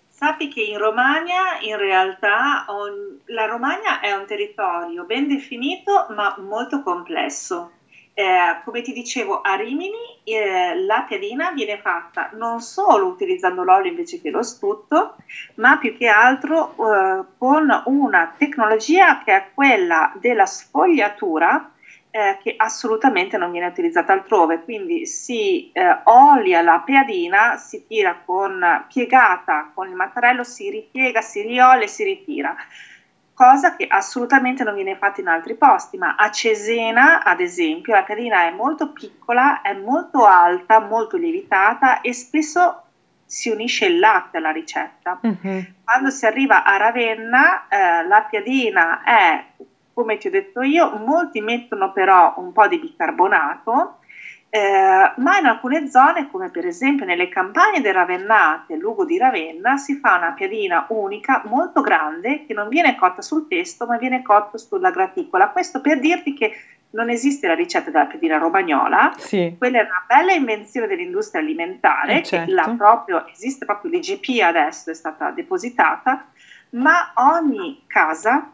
Sappi 0.07 0.47
che 0.47 0.61
in 0.61 0.77
Romagna 0.77 1.59
in 1.61 1.75
realtà 1.77 2.65
on- 2.67 3.19
la 3.25 3.47
Romagna 3.47 3.99
è 3.99 4.13
un 4.13 4.25
territorio 4.25 5.03
ben 5.03 5.27
definito 5.27 6.05
ma 6.15 6.35
molto 6.39 6.81
complesso. 6.81 7.71
Eh, 8.13 8.61
come 8.65 8.81
ti 8.81 8.91
dicevo, 8.91 9.39
a 9.39 9.55
Rimini 9.55 10.19
eh, 10.25 10.77
la 10.81 11.05
piadina 11.07 11.51
viene 11.51 11.79
fatta 11.79 12.29
non 12.33 12.59
solo 12.59 13.07
utilizzando 13.07 13.63
l'olio 13.63 13.89
invece 13.89 14.19
che 14.19 14.29
lo 14.29 14.43
stutto, 14.43 15.15
ma 15.55 15.77
più 15.77 15.97
che 15.97 16.07
altro 16.07 16.71
eh, 16.71 17.23
con 17.37 17.83
una 17.85 18.33
tecnologia 18.37 19.23
che 19.23 19.33
è 19.33 19.45
quella 19.53 20.11
della 20.19 20.45
sfogliatura 20.45 21.71
eh, 22.11 22.37
che 22.43 22.53
assolutamente 22.57 23.37
non 23.37 23.51
viene 23.51 23.67
utilizzata 23.67 24.11
altrove. 24.11 24.61
Quindi 24.63 25.05
si 25.05 25.71
eh, 25.71 26.01
olia 26.03 26.61
la 26.61 26.81
piadina, 26.85 27.55
si 27.55 27.87
tira 27.87 28.21
con 28.25 28.85
piegata 28.91 29.71
con 29.73 29.87
il 29.87 29.95
mattarello, 29.95 30.43
si 30.43 30.69
ripiega, 30.69 31.21
si 31.21 31.41
riolia 31.43 31.85
e 31.85 31.87
si 31.87 32.03
ritira 32.03 32.55
cosa 33.41 33.75
che 33.75 33.87
assolutamente 33.89 34.63
non 34.63 34.75
viene 34.75 34.95
fatta 34.95 35.19
in 35.19 35.27
altri 35.27 35.55
posti, 35.55 35.97
ma 35.97 36.13
a 36.15 36.29
Cesena, 36.29 37.23
ad 37.23 37.39
esempio, 37.39 37.95
la 37.95 38.03
piadina 38.03 38.43
è 38.43 38.51
molto 38.51 38.91
piccola, 38.91 39.61
è 39.61 39.73
molto 39.73 40.27
alta, 40.27 40.79
molto 40.79 41.17
lievitata 41.17 42.01
e 42.01 42.13
spesso 42.13 42.83
si 43.25 43.49
unisce 43.49 43.87
il 43.87 43.97
latte 43.97 44.37
alla 44.37 44.51
ricetta. 44.51 45.17
Mhm. 45.19 45.73
Quando 45.83 46.11
si 46.11 46.27
arriva 46.27 46.63
a 46.63 46.77
Ravenna, 46.77 47.67
eh, 47.67 48.05
la 48.05 48.21
piadina 48.29 49.01
è, 49.03 49.43
come 49.91 50.17
ti 50.17 50.27
ho 50.27 50.29
detto 50.29 50.61
io, 50.61 50.95
molti 50.97 51.41
mettono 51.41 51.91
però 51.91 52.35
un 52.37 52.51
po' 52.51 52.67
di 52.67 52.77
bicarbonato, 52.77 54.00
eh, 54.53 55.13
ma 55.15 55.37
in 55.37 55.45
alcune 55.45 55.89
zone, 55.89 56.29
come 56.29 56.49
per 56.49 56.65
esempio 56.65 57.05
nelle 57.05 57.29
campagne 57.29 57.79
del 57.79 57.93
Ravennate, 57.93 58.75
Lugo 58.75 59.05
di 59.05 59.17
Ravenna, 59.17 59.77
si 59.77 59.95
fa 59.95 60.17
una 60.17 60.33
piadina 60.33 60.85
unica 60.89 61.41
molto 61.45 61.79
grande 61.79 62.45
che 62.45 62.53
non 62.53 62.67
viene 62.67 62.97
cotta 62.97 63.21
sul 63.21 63.47
testo 63.47 63.85
ma 63.85 63.97
viene 63.97 64.21
cotta 64.21 64.57
sulla 64.57 64.91
graticola. 64.91 65.47
Questo 65.51 65.79
per 65.79 66.01
dirti 66.01 66.33
che 66.33 66.51
non 66.89 67.09
esiste 67.09 67.47
la 67.47 67.53
ricetta 67.53 67.91
della 67.91 68.07
piadina 68.07 68.37
romagnola, 68.37 69.13
Sì, 69.15 69.55
quella 69.57 69.79
è 69.79 69.83
una 69.83 70.03
bella 70.05 70.33
invenzione 70.33 70.87
dell'industria 70.87 71.39
alimentare, 71.41 72.19
Eh, 72.19 72.23
certo. 72.23 72.75
proprio, 72.75 73.25
esiste 73.31 73.63
proprio 73.63 73.91
l'IGP 73.91 74.41
adesso, 74.43 74.91
è 74.91 74.93
stata 74.93 75.31
depositata, 75.31 76.25
ma 76.71 77.13
ogni 77.15 77.83
casa, 77.87 78.51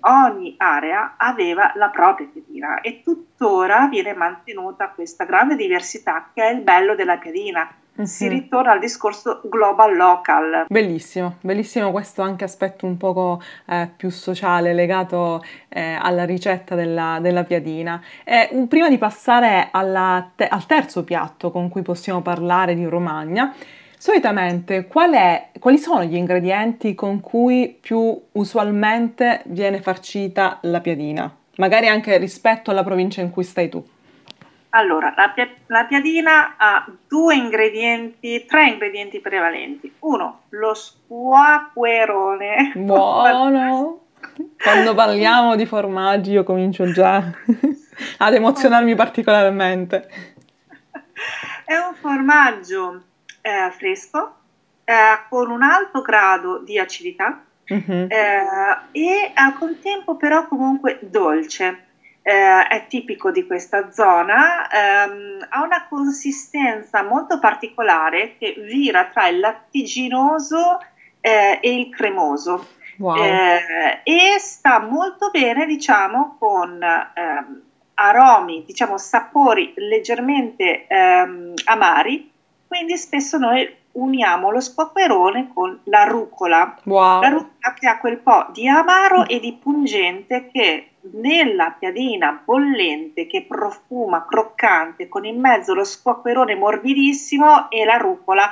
ogni 0.00 0.54
area 0.58 1.14
aveva 1.16 1.72
la 1.76 1.88
propria 1.88 2.26
piadina 2.32 2.80
e 2.80 3.02
tuttora 3.02 3.86
viene 3.88 4.14
mantenuta 4.14 4.88
questa 4.88 5.24
grande 5.24 5.56
diversità 5.56 6.30
che 6.34 6.42
è 6.42 6.52
il 6.52 6.60
bello 6.62 6.94
della 6.94 7.16
piadina. 7.18 7.68
Si 8.04 8.24
Mhm. 8.24 8.30
ritorna 8.30 8.72
al 8.72 8.78
discorso 8.78 9.42
global 9.44 9.94
local. 9.94 10.64
Bellissimo, 10.66 11.36
bellissimo 11.42 11.90
questo 11.90 12.22
anche 12.22 12.42
aspetto 12.44 12.86
un 12.86 12.96
poco 12.96 13.42
eh, 13.66 13.86
più 13.94 14.08
sociale 14.08 14.72
legato 14.72 15.44
eh, 15.68 15.98
alla 16.00 16.24
ricetta 16.24 16.74
della, 16.74 17.18
della 17.20 17.44
piadina. 17.44 18.02
E, 18.24 18.48
un- 18.52 18.66
prima 18.66 18.88
di 18.88 18.96
passare 18.96 19.68
te- 20.34 20.48
al 20.48 20.64
terzo 20.66 21.04
piatto 21.04 21.50
con 21.50 21.68
cui 21.68 21.82
possiamo 21.82 22.22
parlare 22.22 22.74
di 22.74 22.86
Romagna, 22.86 23.54
solitamente 24.02 24.88
è- 24.88 25.50
quali 25.60 25.78
sono 25.78 26.02
gli 26.02 26.16
ingredienti 26.16 26.92
con 26.92 27.20
cui 27.20 27.78
più 27.80 28.20
usualmente 28.32 29.42
viene 29.44 29.80
farcita 29.80 30.58
la 30.62 30.80
piadina? 30.80 31.32
Magari 31.58 31.86
anche 31.86 32.16
rispetto 32.16 32.72
alla 32.72 32.82
provincia 32.82 33.20
in 33.20 33.30
cui 33.30 33.44
stai 33.44 33.68
tu. 33.68 33.80
Allora, 34.70 35.14
la, 35.16 35.32
la 35.68 35.84
piadina 35.84 36.54
ha 36.56 36.84
due 37.06 37.36
ingredienti, 37.36 38.44
tre 38.44 38.70
ingredienti 38.70 39.20
prevalenti. 39.20 39.94
Uno, 40.00 40.40
lo 40.48 40.74
squacquerone. 40.74 42.72
Buono! 42.74 44.00
Quando 44.60 44.94
parliamo 44.94 45.54
di 45.54 45.64
formaggi 45.64 46.32
io 46.32 46.42
comincio 46.42 46.90
già 46.90 47.22
ad 48.18 48.34
emozionarmi 48.34 48.96
particolarmente. 48.96 50.08
È 51.64 51.76
un 51.76 51.94
formaggio 51.94 53.02
eh, 53.42 53.70
fresco 53.72 54.36
eh, 54.84 54.94
con 55.28 55.50
un 55.50 55.62
alto 55.62 56.00
grado 56.00 56.58
di 56.58 56.78
acidità 56.78 57.44
eh, 57.66 58.08
e 58.92 59.30
al 59.34 59.54
contempo 59.58 60.16
però 60.16 60.46
comunque 60.46 60.98
dolce. 61.02 61.86
Eh, 62.24 62.68
è 62.68 62.86
tipico 62.86 63.32
di 63.32 63.44
questa 63.46 63.90
zona, 63.90 64.68
ehm, 64.70 65.44
ha 65.48 65.64
una 65.64 65.88
consistenza 65.88 67.02
molto 67.02 67.40
particolare 67.40 68.36
che 68.38 68.54
vira 68.58 69.06
tra 69.06 69.26
il 69.26 69.40
lattiginoso 69.40 70.78
eh, 71.20 71.58
e 71.60 71.80
il 71.80 71.92
cremoso. 71.92 72.68
Wow. 72.98 73.16
Eh, 73.16 74.02
e 74.04 74.38
sta 74.38 74.78
molto 74.78 75.30
bene, 75.30 75.66
diciamo, 75.66 76.36
con 76.38 76.80
ehm, 76.80 77.62
aromi, 77.94 78.62
diciamo, 78.64 78.98
sapori 78.98 79.72
leggermente 79.76 80.86
ehm, 80.86 81.54
amari, 81.64 82.31
quindi 82.72 82.96
spesso 82.96 83.36
noi 83.36 83.68
uniamo 83.92 84.50
lo 84.50 84.58
squacquerone 84.58 85.50
con 85.52 85.78
la 85.84 86.04
rucola. 86.04 86.74
Wow. 86.84 87.20
La 87.20 87.28
rucola 87.28 87.74
che 87.78 87.86
ha 87.86 87.98
quel 87.98 88.16
po' 88.16 88.46
di 88.50 88.66
amaro 88.66 89.28
e 89.28 89.38
di 89.40 89.52
pungente 89.62 90.48
che 90.50 90.92
nella 91.12 91.76
piadina 91.78 92.40
bollente 92.42 93.26
che 93.26 93.44
profuma 93.44 94.24
croccante 94.24 95.06
con 95.10 95.26
in 95.26 95.38
mezzo 95.38 95.74
lo 95.74 95.84
squacquerone 95.84 96.54
morbidissimo 96.54 97.68
e 97.68 97.84
la 97.84 97.98
rucola 97.98 98.48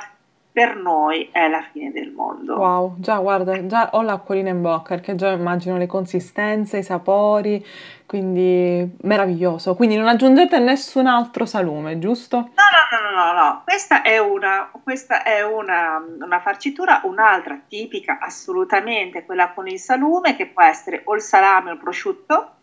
per 0.51 0.75
noi 0.75 1.29
è 1.31 1.47
la 1.47 1.63
fine 1.71 1.91
del 1.91 2.11
mondo. 2.11 2.57
Wow, 2.57 2.95
già 2.99 3.17
guarda, 3.19 3.65
già 3.65 3.89
ho 3.93 4.01
l'acquolina 4.01 4.49
in 4.49 4.61
bocca 4.61 4.95
perché 4.95 5.15
già 5.15 5.29
immagino 5.31 5.77
le 5.77 5.87
consistenze, 5.87 6.79
i 6.79 6.83
sapori, 6.83 7.65
quindi 8.05 8.97
meraviglioso. 9.03 9.75
Quindi 9.75 9.95
non 9.95 10.07
aggiungete 10.07 10.59
nessun 10.59 11.07
altro 11.07 11.45
salume, 11.45 11.99
giusto? 11.99 12.37
No, 12.37 12.43
no, 12.45 13.11
no, 13.11 13.15
no, 13.15 13.33
no, 13.33 13.61
questa 13.63 14.01
è 14.01 14.17
una, 14.17 14.69
questa 14.83 15.23
è 15.23 15.41
una, 15.41 16.03
una 16.19 16.39
farcitura, 16.41 17.01
un'altra 17.05 17.57
tipica 17.67 18.19
assolutamente, 18.19 19.23
quella 19.23 19.51
con 19.53 19.67
il 19.67 19.79
salume, 19.79 20.35
che 20.35 20.47
può 20.47 20.63
essere 20.63 21.01
o 21.05 21.15
il 21.15 21.21
salame 21.21 21.69
o 21.69 21.73
il 21.73 21.79
prosciutto, 21.79 22.55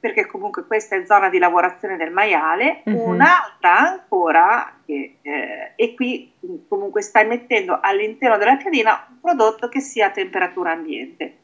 perché 0.00 0.26
comunque 0.26 0.66
questa 0.66 0.96
è 0.96 1.04
zona 1.04 1.28
di 1.28 1.38
lavorazione 1.38 1.96
del 1.98 2.10
maiale, 2.10 2.80
Mhm. 2.86 2.96
un'altra 2.96 3.76
ancora, 3.76 4.72
che, 4.84 5.18
eh, 5.20 5.72
e 5.76 5.94
qui 5.94 6.32
mh, 6.40 6.54
comunque 6.68 7.02
stai 7.02 7.26
mettendo 7.26 7.78
all'interno 7.80 8.38
della 8.38 8.56
piadina 8.56 9.06
un 9.10 9.20
prodotto 9.20 9.68
che 9.68 9.80
sia 9.80 10.06
a 10.06 10.10
temperatura 10.10 10.72
ambiente. 10.72 11.34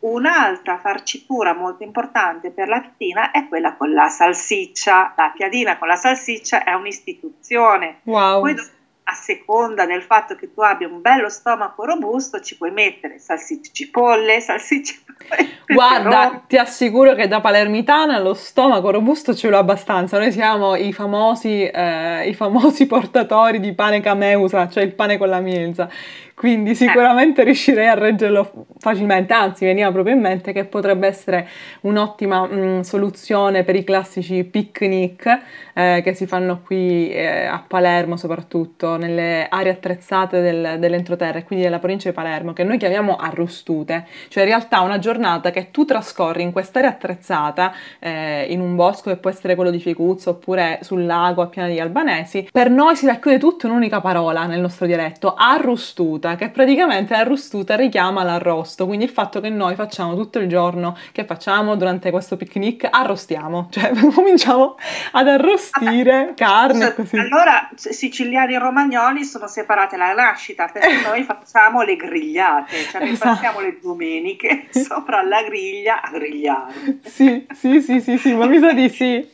Un'altra 0.00 0.78
farcitura 0.78 1.54
molto 1.54 1.82
importante 1.82 2.50
per 2.50 2.68
la 2.68 2.80
piadina 2.80 3.30
è 3.30 3.48
quella 3.48 3.74
con 3.74 3.92
la 3.92 4.08
salsiccia. 4.08 5.14
La 5.16 5.32
piadina 5.34 5.78
con 5.78 5.88
la 5.88 5.96
salsiccia 5.96 6.62
è 6.62 6.72
un'istituzione. 6.74 8.00
Wow. 8.04 8.40
Poi 8.42 8.54
a 9.04 9.12
seconda 9.12 9.84
del 9.84 10.02
fatto 10.02 10.34
che 10.34 10.52
tu 10.52 10.60
abbia 10.60 10.88
un 10.88 11.00
bello 11.00 11.28
stomaco 11.28 11.84
robusto, 11.84 12.40
ci 12.40 12.56
puoi 12.56 12.70
mettere 12.70 13.18
salsicce 13.18 13.70
cipolle, 13.72 14.40
salsicce 14.40 15.00
Guarda, 15.66 16.42
ti 16.46 16.56
assicuro 16.56 17.14
che 17.14 17.28
da 17.28 17.40
palermitana 17.40 18.18
lo 18.18 18.34
stomaco 18.34 18.90
robusto 18.90 19.34
ce 19.34 19.48
l'ho 19.48 19.58
abbastanza. 19.58 20.18
Noi 20.18 20.32
siamo 20.32 20.74
i 20.74 20.92
famosi, 20.92 21.64
eh, 21.64 22.28
i 22.28 22.34
famosi 22.34 22.86
portatori 22.86 23.60
di 23.60 23.74
pane 23.74 24.00
cameusa, 24.00 24.68
cioè 24.68 24.82
il 24.82 24.94
pane 24.94 25.18
con 25.18 25.28
la 25.28 25.40
mielza 25.40 25.88
quindi 26.34 26.70
eh. 26.70 26.74
sicuramente 26.74 27.42
eh. 27.42 27.44
riuscirei 27.44 27.86
a 27.86 27.94
reggerlo 27.94 28.66
facilmente, 28.78 29.32
anzi 29.32 29.64
veniva 29.64 29.90
proprio 29.92 30.14
in 30.14 30.20
mente 30.20 30.52
che 30.52 30.64
potrebbe 30.64 31.06
essere 31.06 31.48
un'ottima 31.82 32.46
mh, 32.46 32.54
mm, 32.54 32.80
soluzione 32.80 33.62
per 33.62 33.76
i 33.76 33.84
classici 33.84 34.42
picnic 34.42 35.40
eh, 35.72 36.00
che 36.02 36.14
si 36.14 36.26
fanno 36.26 36.60
qui 36.64 37.10
eh, 37.10 37.46
a 37.46 37.64
Palermo 37.66 38.16
soprattutto, 38.16 38.96
nelle 38.96 39.46
aree 39.48 39.72
attrezzate 39.72 40.40
del, 40.40 40.78
dell'entroterra 40.78 41.38
e 41.38 41.44
quindi 41.44 41.64
della 41.64 41.78
provincia 41.78 42.08
di 42.08 42.14
Palermo, 42.14 42.52
che 42.52 42.64
noi 42.64 42.78
chiamiamo 42.78 43.16
arrostute, 43.16 44.06
cioè 44.28 44.42
in 44.42 44.48
realtà 44.48 44.80
una 44.80 44.98
giornata 44.98 45.50
che 45.50 45.70
tu 45.70 45.84
trascorri 45.84 46.42
in 46.42 46.52
quest'area 46.52 46.90
attrezzata, 46.90 47.72
eh, 48.00 48.46
in 48.48 48.60
un 48.60 48.74
bosco 48.74 49.10
che 49.10 49.16
può 49.16 49.30
essere 49.30 49.54
quello 49.54 49.70
di 49.70 49.78
Ficuzzo 49.78 50.30
oppure 50.30 50.80
sul 50.82 51.06
lago 51.06 51.42
a 51.42 51.46
Piana 51.46 51.68
di 51.68 51.78
Albanesi, 51.78 52.48
per 52.50 52.70
noi 52.70 52.96
si 52.96 53.06
racchiude 53.06 53.38
tutto 53.38 53.66
in 53.66 53.72
un'unica 53.72 54.00
parola 54.00 54.46
nel 54.46 54.60
nostro 54.60 54.86
dialetto, 54.86 55.34
arrostute 55.34 56.23
arrostuta, 56.24 56.36
che 56.36 56.48
praticamente 56.48 57.12
l'arrostuta 57.12 57.76
richiama 57.76 58.22
l'arrosto, 58.22 58.86
quindi 58.86 59.04
il 59.04 59.10
fatto 59.10 59.40
che 59.40 59.50
noi 59.50 59.74
facciamo 59.74 60.16
tutto 60.16 60.38
il 60.38 60.48
giorno, 60.48 60.96
che 61.12 61.24
facciamo 61.24 61.76
durante 61.76 62.10
questo 62.10 62.36
picnic, 62.36 62.88
arrostiamo, 62.90 63.68
cioè 63.70 63.92
cominciamo 64.14 64.76
ad 65.12 65.28
arrostire 65.28 66.18
Vabbè, 66.18 66.34
carne 66.34 66.88
e 66.88 66.94
così. 66.94 67.16
Allora 67.16 67.68
siciliani 67.74 68.54
e 68.54 68.58
romagnoli 68.58 69.24
sono 69.24 69.46
separate 69.46 69.96
alla 69.96 70.14
nascita, 70.14 70.68
perché 70.72 71.02
noi 71.06 71.22
facciamo 71.22 71.82
le 71.82 71.96
grigliate, 71.96 72.76
cioè 72.90 73.02
esatto. 73.02 73.30
passiamo 73.34 73.60
le 73.60 73.78
domeniche 73.80 74.66
sopra 74.72 75.22
la 75.22 75.42
griglia 75.42 76.00
a 76.00 76.10
grigliare. 76.10 76.72
Sì, 77.04 77.46
sì, 77.54 77.80
sì, 77.80 78.00
sì, 78.00 78.18
sì, 78.18 78.34
ma 78.34 78.46
mi 78.46 78.58
sa 78.58 78.72
di 78.72 78.88
sì, 78.88 79.26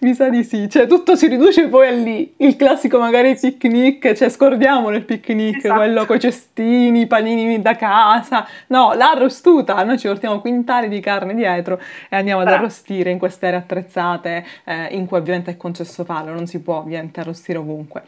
mi 0.00 0.14
sa 0.14 0.28
di 0.28 0.44
sì, 0.44 0.68
cioè 0.70 0.86
tutto 0.86 1.16
si 1.16 1.26
riduce 1.26 1.68
poi 1.68 1.88
a 1.88 1.92
lì, 1.92 2.34
il 2.38 2.56
classico 2.56 2.98
magari 2.98 3.36
picnic, 3.36 4.12
cioè 4.12 4.28
scordiamolo 4.28 4.96
il 4.96 5.04
picnic, 5.04 5.56
esatto. 5.56 5.74
quello 5.74 6.06
con 6.06 6.16
i 6.16 6.35
cestini, 6.36 7.06
panini 7.06 7.62
da 7.62 7.74
casa. 7.74 8.46
No, 8.68 8.92
l'arrostuta, 8.92 9.82
noi 9.82 9.98
ci 9.98 10.06
portiamo 10.06 10.40
quintali 10.40 10.88
di 10.88 11.00
carne 11.00 11.34
dietro 11.34 11.80
e 12.08 12.16
andiamo 12.16 12.42
ad 12.42 12.48
arrostire 12.48 13.10
in 13.10 13.18
queste 13.18 13.46
aree 13.46 13.58
attrezzate 13.58 14.44
eh, 14.64 14.88
in 14.90 15.06
cui 15.06 15.16
ovviamente 15.16 15.52
è 15.52 15.56
concesso 15.56 16.04
farlo, 16.04 16.32
non 16.32 16.46
si 16.46 16.60
può 16.60 16.76
ovviamente 16.76 17.20
arrostire 17.20 17.58
ovunque. 17.58 18.02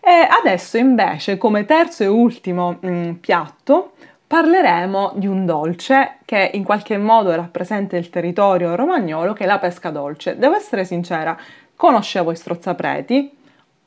E 0.00 0.26
adesso 0.42 0.78
invece 0.78 1.36
come 1.36 1.64
terzo 1.66 2.02
e 2.02 2.06
ultimo 2.06 2.78
mh, 2.80 2.88
mm, 2.88 3.12
piatto 3.14 3.92
parleremo 4.26 5.12
di 5.16 5.26
un 5.26 5.44
dolce 5.44 6.18
che 6.24 6.50
in 6.54 6.62
qualche 6.62 6.96
modo 6.98 7.34
rappresenta 7.34 7.96
il 7.96 8.10
territorio 8.10 8.74
romagnolo 8.74 9.32
che 9.32 9.44
è 9.44 9.46
la 9.46 9.58
pesca 9.58 9.90
dolce. 9.90 10.38
Devo 10.38 10.54
essere 10.54 10.84
sincera, 10.84 11.36
conoscevo 11.74 12.30
i 12.30 12.36
strozzapreti, 12.36 13.37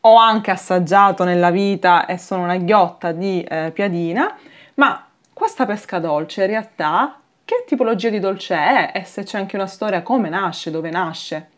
ho 0.01 0.15
anche 0.15 0.51
assaggiato 0.51 1.23
nella 1.23 1.51
vita 1.51 2.05
e 2.05 2.17
sono 2.17 2.43
una 2.43 2.57
ghiotta 2.57 3.11
di 3.11 3.43
eh, 3.43 3.71
piadina, 3.73 4.35
ma 4.75 5.05
questa 5.33 5.65
pesca 5.65 5.99
dolce 5.99 6.41
in 6.41 6.47
realtà 6.47 7.19
che 7.45 7.63
tipologia 7.67 8.09
di 8.09 8.19
dolce 8.19 8.55
è 8.55 8.91
e 8.95 9.03
se 9.03 9.23
c'è 9.23 9.37
anche 9.37 9.55
una 9.55 9.67
storia 9.67 10.01
come 10.01 10.29
nasce, 10.29 10.71
dove 10.71 10.89
nasce? 10.89 11.49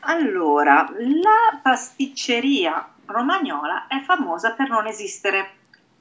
Allora, 0.00 0.88
la 0.98 1.60
pasticceria 1.62 2.88
romagnola 3.06 3.86
è 3.86 4.00
famosa 4.00 4.52
per 4.52 4.68
non 4.68 4.86
esistere. 4.86 5.50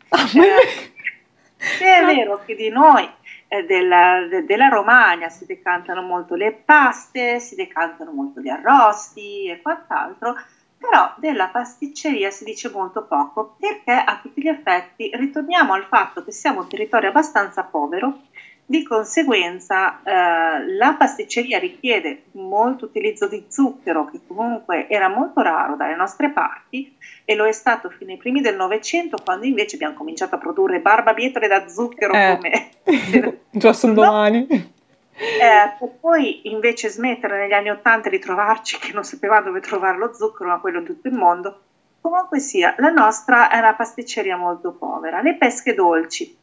Ah, 0.09 0.29
eh, 0.33 2.01
è 2.01 2.05
vero 2.05 2.41
che 2.45 2.55
di 2.55 2.69
noi 2.69 3.09
eh, 3.47 3.63
della, 3.65 4.25
de, 4.29 4.45
della, 4.45 4.67
Romagna 4.67 5.29
si 5.29 5.45
decantano 5.45 6.01
molto 6.01 6.35
le 6.35 6.51
paste, 6.51 7.39
si 7.39 7.55
decantano 7.55 8.11
molto 8.11 8.41
gli 8.41 8.49
arrosti 8.49 9.47
e 9.47 9.61
quant'altro, 9.61 10.35
però 10.83 11.13
della 11.15 11.47
pasticceria 11.47 12.29
si 12.29 12.43
dice 12.43 12.69
molto 12.69 13.05
poco 13.05 13.55
perché 13.57 13.93
a 13.93 14.19
tutti 14.21 14.41
gli 14.41 14.49
effetti 14.49 15.09
ritorniamo 15.13 15.73
al 15.73 15.85
fatto 15.85 16.25
che 16.25 16.33
siamo 16.33 16.59
un 16.59 16.67
territorio 16.67 17.07
abbastanza 17.07 17.63
povero, 17.63 18.19
di 18.65 18.83
conseguenza 18.83 20.01
eh, 20.03 20.75
la 20.75 20.95
pasticceria 20.97 21.57
richiede 21.57 22.23
molto 22.31 22.85
utilizzo 22.85 23.27
di 23.27 23.45
zucchero 23.47 24.09
che 24.09 24.19
comunque 24.27 24.89
era 24.89 25.07
molto 25.07 25.41
raro 25.41 25.75
dalle 25.77 25.95
nostre 25.95 26.31
parti 26.31 26.93
e 27.23 27.35
lo 27.35 27.45
è 27.45 27.51
stato 27.53 27.89
fino 27.89 28.11
ai 28.11 28.17
primi 28.17 28.41
del 28.41 28.55
Novecento 28.57 29.17
quando 29.23 29.45
invece 29.45 29.75
abbiamo 29.75 29.95
cominciato 29.95 30.35
a 30.35 30.37
produrre 30.37 30.81
barbabietole 30.81 31.47
da 31.47 31.67
zucchero 31.67 32.13
eh, 32.13 32.37
come... 32.37 33.39
Già 33.51 33.71
sono 33.71 33.93
domani. 33.93 34.72
Eh, 35.15 35.75
per 35.77 35.89
poi 35.99 36.49
invece 36.49 36.89
smettere 36.89 37.37
negli 37.37 37.53
anni 37.53 37.69
Ottanta 37.69 38.09
di 38.09 38.19
trovarci 38.19 38.79
che 38.79 38.93
non 38.93 39.03
sapevamo 39.03 39.45
dove 39.45 39.59
trovare 39.59 39.97
lo 39.97 40.13
zucchero, 40.13 40.49
ma 40.49 40.59
quello 40.59 40.79
in 40.79 40.85
tutto 40.85 41.07
il 41.07 41.13
mondo. 41.13 41.61
Comunque 42.01 42.39
sia, 42.39 42.75
la 42.79 42.89
nostra 42.89 43.49
è 43.49 43.59
una 43.59 43.75
pasticceria 43.75 44.35
molto 44.35 44.73
povera. 44.73 45.21
Le 45.21 45.35
pesche 45.35 45.73
dolci. 45.73 46.37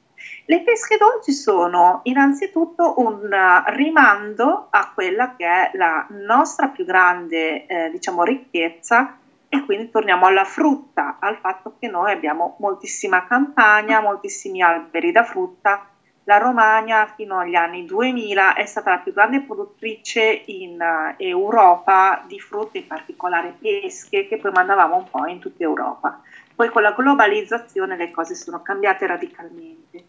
Le 0.47 0.63
pesche 0.63 0.97
dolci 0.97 1.33
sono 1.33 2.01
innanzitutto 2.05 2.95
un 2.99 3.29
rimando 3.67 4.69
a 4.71 4.91
quella 4.95 5.35
che 5.37 5.47
è 5.47 5.71
la 5.75 6.07
nostra 6.11 6.69
più 6.69 6.85
grande 6.85 7.67
eh, 7.67 7.91
diciamo, 7.91 8.23
ricchezza 8.23 9.19
e 9.49 9.65
quindi 9.65 9.91
torniamo 9.91 10.27
alla 10.27 10.45
frutta, 10.45 11.17
al 11.21 11.39
fatto 11.39 11.75
che 11.79 11.89
noi 11.89 12.13
abbiamo 12.13 12.57
moltissima 12.61 13.27
campagna, 13.27 14.01
moltissimi 14.01 14.63
alberi 14.63 15.13
da 15.13 15.25
frutta 15.25 15.90
la 16.31 16.39
Romagna 16.39 17.13
fino 17.17 17.39
agli 17.39 17.57
anni 17.57 17.85
2000 17.85 18.55
è 18.55 18.65
stata 18.65 18.91
la 18.91 18.99
più 18.99 19.13
grande 19.13 19.41
produttrice 19.41 20.45
in 20.47 20.81
uh, 20.81 21.15
Europa 21.17 22.23
di 22.25 22.39
frutta, 22.39 22.79
in 22.79 22.87
particolare 22.87 23.57
pesche, 23.59 24.29
che 24.29 24.37
poi 24.37 24.53
mandavamo 24.53 24.95
un 24.95 25.11
po' 25.11 25.27
in 25.27 25.41
tutta 25.41 25.65
Europa. 25.65 26.23
Poi 26.55 26.69
con 26.69 26.83
la 26.83 26.93
globalizzazione 26.93 27.97
le 27.97 28.13
cose 28.13 28.37
sono 28.37 28.63
cambiate 28.63 29.09
radicalmente. 29.09 30.05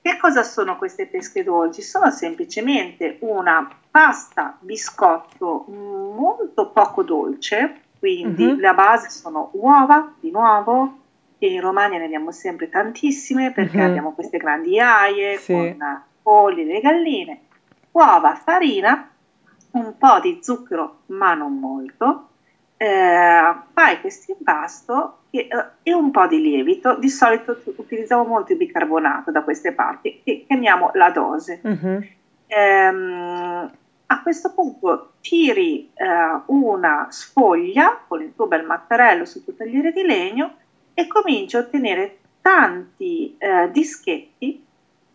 Che 0.00 0.16
cosa 0.16 0.44
sono 0.44 0.76
queste 0.76 1.06
pesche 1.06 1.42
dolci? 1.42 1.82
Sono 1.82 2.08
semplicemente 2.12 3.16
una 3.22 3.68
pasta 3.90 4.56
biscotto 4.60 5.64
molto 5.66 6.70
poco 6.70 7.02
dolce, 7.02 7.80
quindi 7.98 8.44
uh-huh. 8.44 8.60
la 8.60 8.74
base 8.74 9.08
sono 9.08 9.48
uova, 9.54 10.12
di 10.20 10.30
nuovo, 10.30 10.98
che 11.44 11.50
in 11.52 11.60
Romagna 11.60 11.98
ne 11.98 12.06
abbiamo 12.06 12.32
sempre 12.32 12.70
tantissime 12.70 13.52
perché 13.52 13.76
mm-hmm. 13.76 13.86
abbiamo 13.86 14.12
queste 14.12 14.38
grandi 14.38 14.80
aie 14.80 15.36
sì. 15.36 15.52
con 15.52 16.02
polli, 16.22 16.64
le 16.64 16.80
galline, 16.80 17.40
uova, 17.92 18.34
farina, 18.34 19.10
un 19.72 19.94
po' 19.98 20.20
di 20.20 20.38
zucchero 20.40 21.00
ma 21.06 21.34
non 21.34 21.58
molto, 21.58 22.28
eh, 22.78 23.54
fai 23.72 24.00
questo 24.00 24.32
impasto 24.32 25.18
e, 25.28 25.40
eh, 25.50 25.66
e, 25.82 25.92
un 25.92 26.10
po' 26.10 26.26
di 26.26 26.40
lievito, 26.40 26.96
di 26.96 27.10
solito 27.10 27.60
utilizziamo 27.76 28.24
molto 28.24 28.52
il 28.52 28.58
bicarbonato 28.58 29.30
da 29.30 29.42
queste 29.42 29.72
parti 29.72 30.22
che 30.24 30.44
chiamiamo 30.46 30.92
la 30.94 31.10
dose. 31.10 31.60
Mm-hmm. 31.66 32.02
Ehm, 32.46 33.70
a 34.06 34.22
questo 34.22 34.52
punto 34.54 35.14
tiri 35.20 35.90
eh, 35.94 36.40
una 36.46 37.08
sfoglia 37.10 38.00
con 38.06 38.22
il 38.22 38.34
tuo 38.34 38.46
bel 38.46 38.64
mattarello 38.64 39.24
sul 39.24 39.44
tuo 39.44 39.54
tagliere 39.54 39.92
di 39.92 40.02
legno 40.02 40.56
e 40.94 41.06
comincio 41.06 41.58
a 41.58 41.60
ottenere 41.60 42.18
tanti 42.40 43.36
eh, 43.38 43.70
dischetti 43.70 44.64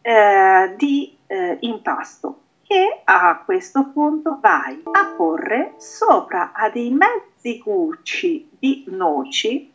eh, 0.01 0.73
di 0.77 1.15
eh, 1.27 1.57
impasto 1.61 2.41
che 2.63 3.01
a 3.03 3.41
questo 3.43 3.89
punto 3.91 4.37
vai 4.39 4.81
a 4.91 5.13
porre 5.17 5.73
sopra 5.77 6.51
a 6.53 6.69
dei 6.69 6.91
mezzi 6.91 7.57
gucci 7.57 8.47
di 8.59 8.83
noci 8.89 9.71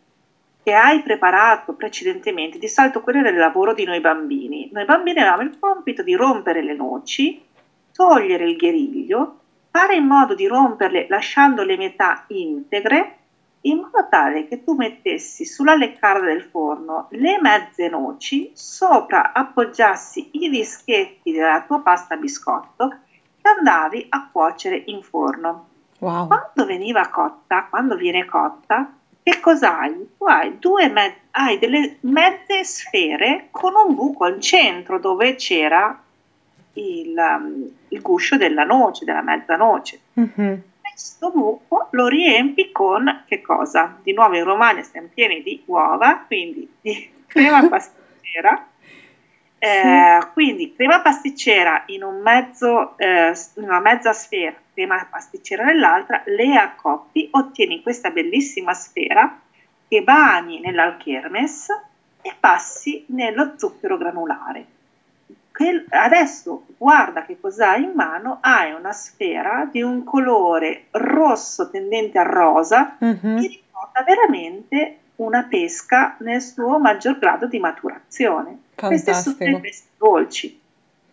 che 0.62 0.72
hai 0.72 1.02
preparato 1.02 1.74
precedentemente. 1.74 2.58
Di 2.58 2.68
solito 2.68 3.02
quello 3.02 3.18
era 3.18 3.30
il 3.30 3.36
lavoro 3.36 3.74
di 3.74 3.84
noi 3.84 4.00
bambini. 4.00 4.70
Noi 4.72 4.84
bambini 4.84 5.18
avevamo 5.18 5.42
il 5.42 5.58
compito 5.58 6.02
di 6.02 6.14
rompere 6.14 6.62
le 6.62 6.74
noci, 6.74 7.42
togliere 7.92 8.48
il 8.48 8.56
gheriglio, 8.56 9.40
fare 9.70 9.96
in 9.96 10.06
modo 10.06 10.34
di 10.34 10.46
romperle 10.46 11.06
lasciando 11.08 11.64
le 11.64 11.76
metà 11.76 12.24
integre 12.28 13.18
in 13.66 13.78
modo 13.78 14.06
tale 14.08 14.46
che 14.46 14.62
tu 14.62 14.74
mettessi 14.74 15.44
sulla 15.44 15.74
leccarda 15.74 16.26
del 16.26 16.42
forno 16.42 17.06
le 17.10 17.40
mezze 17.40 17.88
noci, 17.88 18.50
sopra 18.54 19.32
appoggiassi 19.32 20.30
i 20.32 20.50
dischetti 20.50 21.32
della 21.32 21.62
tua 21.62 21.80
pasta 21.80 22.16
biscotto 22.16 22.92
e 23.40 23.48
andavi 23.48 24.06
a 24.10 24.28
cuocere 24.30 24.82
in 24.86 25.02
forno. 25.02 25.68
Wow. 25.98 26.26
Quando 26.26 26.66
veniva 26.66 27.08
cotta, 27.08 27.66
quando 27.70 27.96
viene 27.96 28.26
cotta, 28.26 28.92
che 29.22 29.40
cosa 29.40 29.78
hai? 29.78 30.10
Tu 30.58 30.76
hai, 30.76 30.90
me- 30.90 31.16
hai 31.30 31.58
delle 31.58 31.96
mezze 32.00 32.64
sfere 32.64 33.48
con 33.50 33.72
un 33.74 33.94
buco 33.94 34.24
al 34.24 34.40
centro 34.40 34.98
dove 34.98 35.36
c'era 35.36 35.98
il, 36.74 37.14
um, 37.16 37.70
il 37.88 38.02
guscio 38.02 38.36
della 38.36 38.64
noce, 38.64 39.06
della 39.06 39.22
mezza 39.22 39.56
noce. 39.56 40.00
Mm-hmm 40.20 40.54
questo 40.94 41.30
buco 41.32 41.88
lo 41.90 42.06
riempi 42.06 42.70
con 42.70 43.24
che 43.26 43.42
cosa? 43.42 43.98
Di 44.00 44.12
nuovo 44.12 44.36
in 44.36 44.44
Romagna 44.44 44.82
siamo 44.82 45.08
pieni 45.12 45.42
di 45.42 45.60
uova, 45.66 46.22
quindi 46.26 46.72
di 46.80 47.10
crema 47.26 47.68
pasticcera. 47.68 48.68
Eh, 49.58 50.18
sì. 50.20 50.28
Quindi 50.32 50.74
crema 50.74 51.00
pasticcera 51.00 51.82
in, 51.86 52.04
un 52.04 52.20
mezzo, 52.20 52.96
eh, 52.96 53.32
una 53.54 53.80
mezza 53.80 54.12
sfera, 54.12 54.54
crema 54.72 55.06
pasticcera 55.10 55.64
nell'altra, 55.64 56.22
le 56.26 56.54
accoppi, 56.54 57.28
ottieni 57.32 57.82
questa 57.82 58.10
bellissima 58.10 58.72
sfera 58.72 59.40
che 59.88 60.02
bagni 60.02 60.60
nell'alchermes 60.60 61.68
e 62.22 62.32
passi 62.38 63.04
nello 63.08 63.54
zucchero 63.56 63.96
granulare. 63.96 64.66
Adesso 65.88 66.66
guarda 66.76 67.24
che 67.24 67.38
cosa 67.40 67.70
hai 67.70 67.84
in 67.84 67.92
mano, 67.94 68.38
hai 68.40 68.72
una 68.72 68.92
sfera 68.92 69.68
di 69.70 69.82
un 69.82 70.02
colore 70.02 70.86
rosso 70.90 71.70
tendente 71.70 72.18
a 72.18 72.24
rosa 72.24 72.96
mm-hmm. 73.02 73.38
che 73.38 73.46
ricorda 73.46 74.02
veramente 74.04 74.98
una 75.16 75.46
pesca 75.48 76.16
nel 76.20 76.42
suo 76.42 76.80
maggior 76.80 77.18
grado 77.18 77.46
di 77.46 77.60
maturazione. 77.60 78.58
Fantastico. 78.74 79.36
Queste 79.60 79.86
sono 79.96 80.12
dolci. 80.12 80.60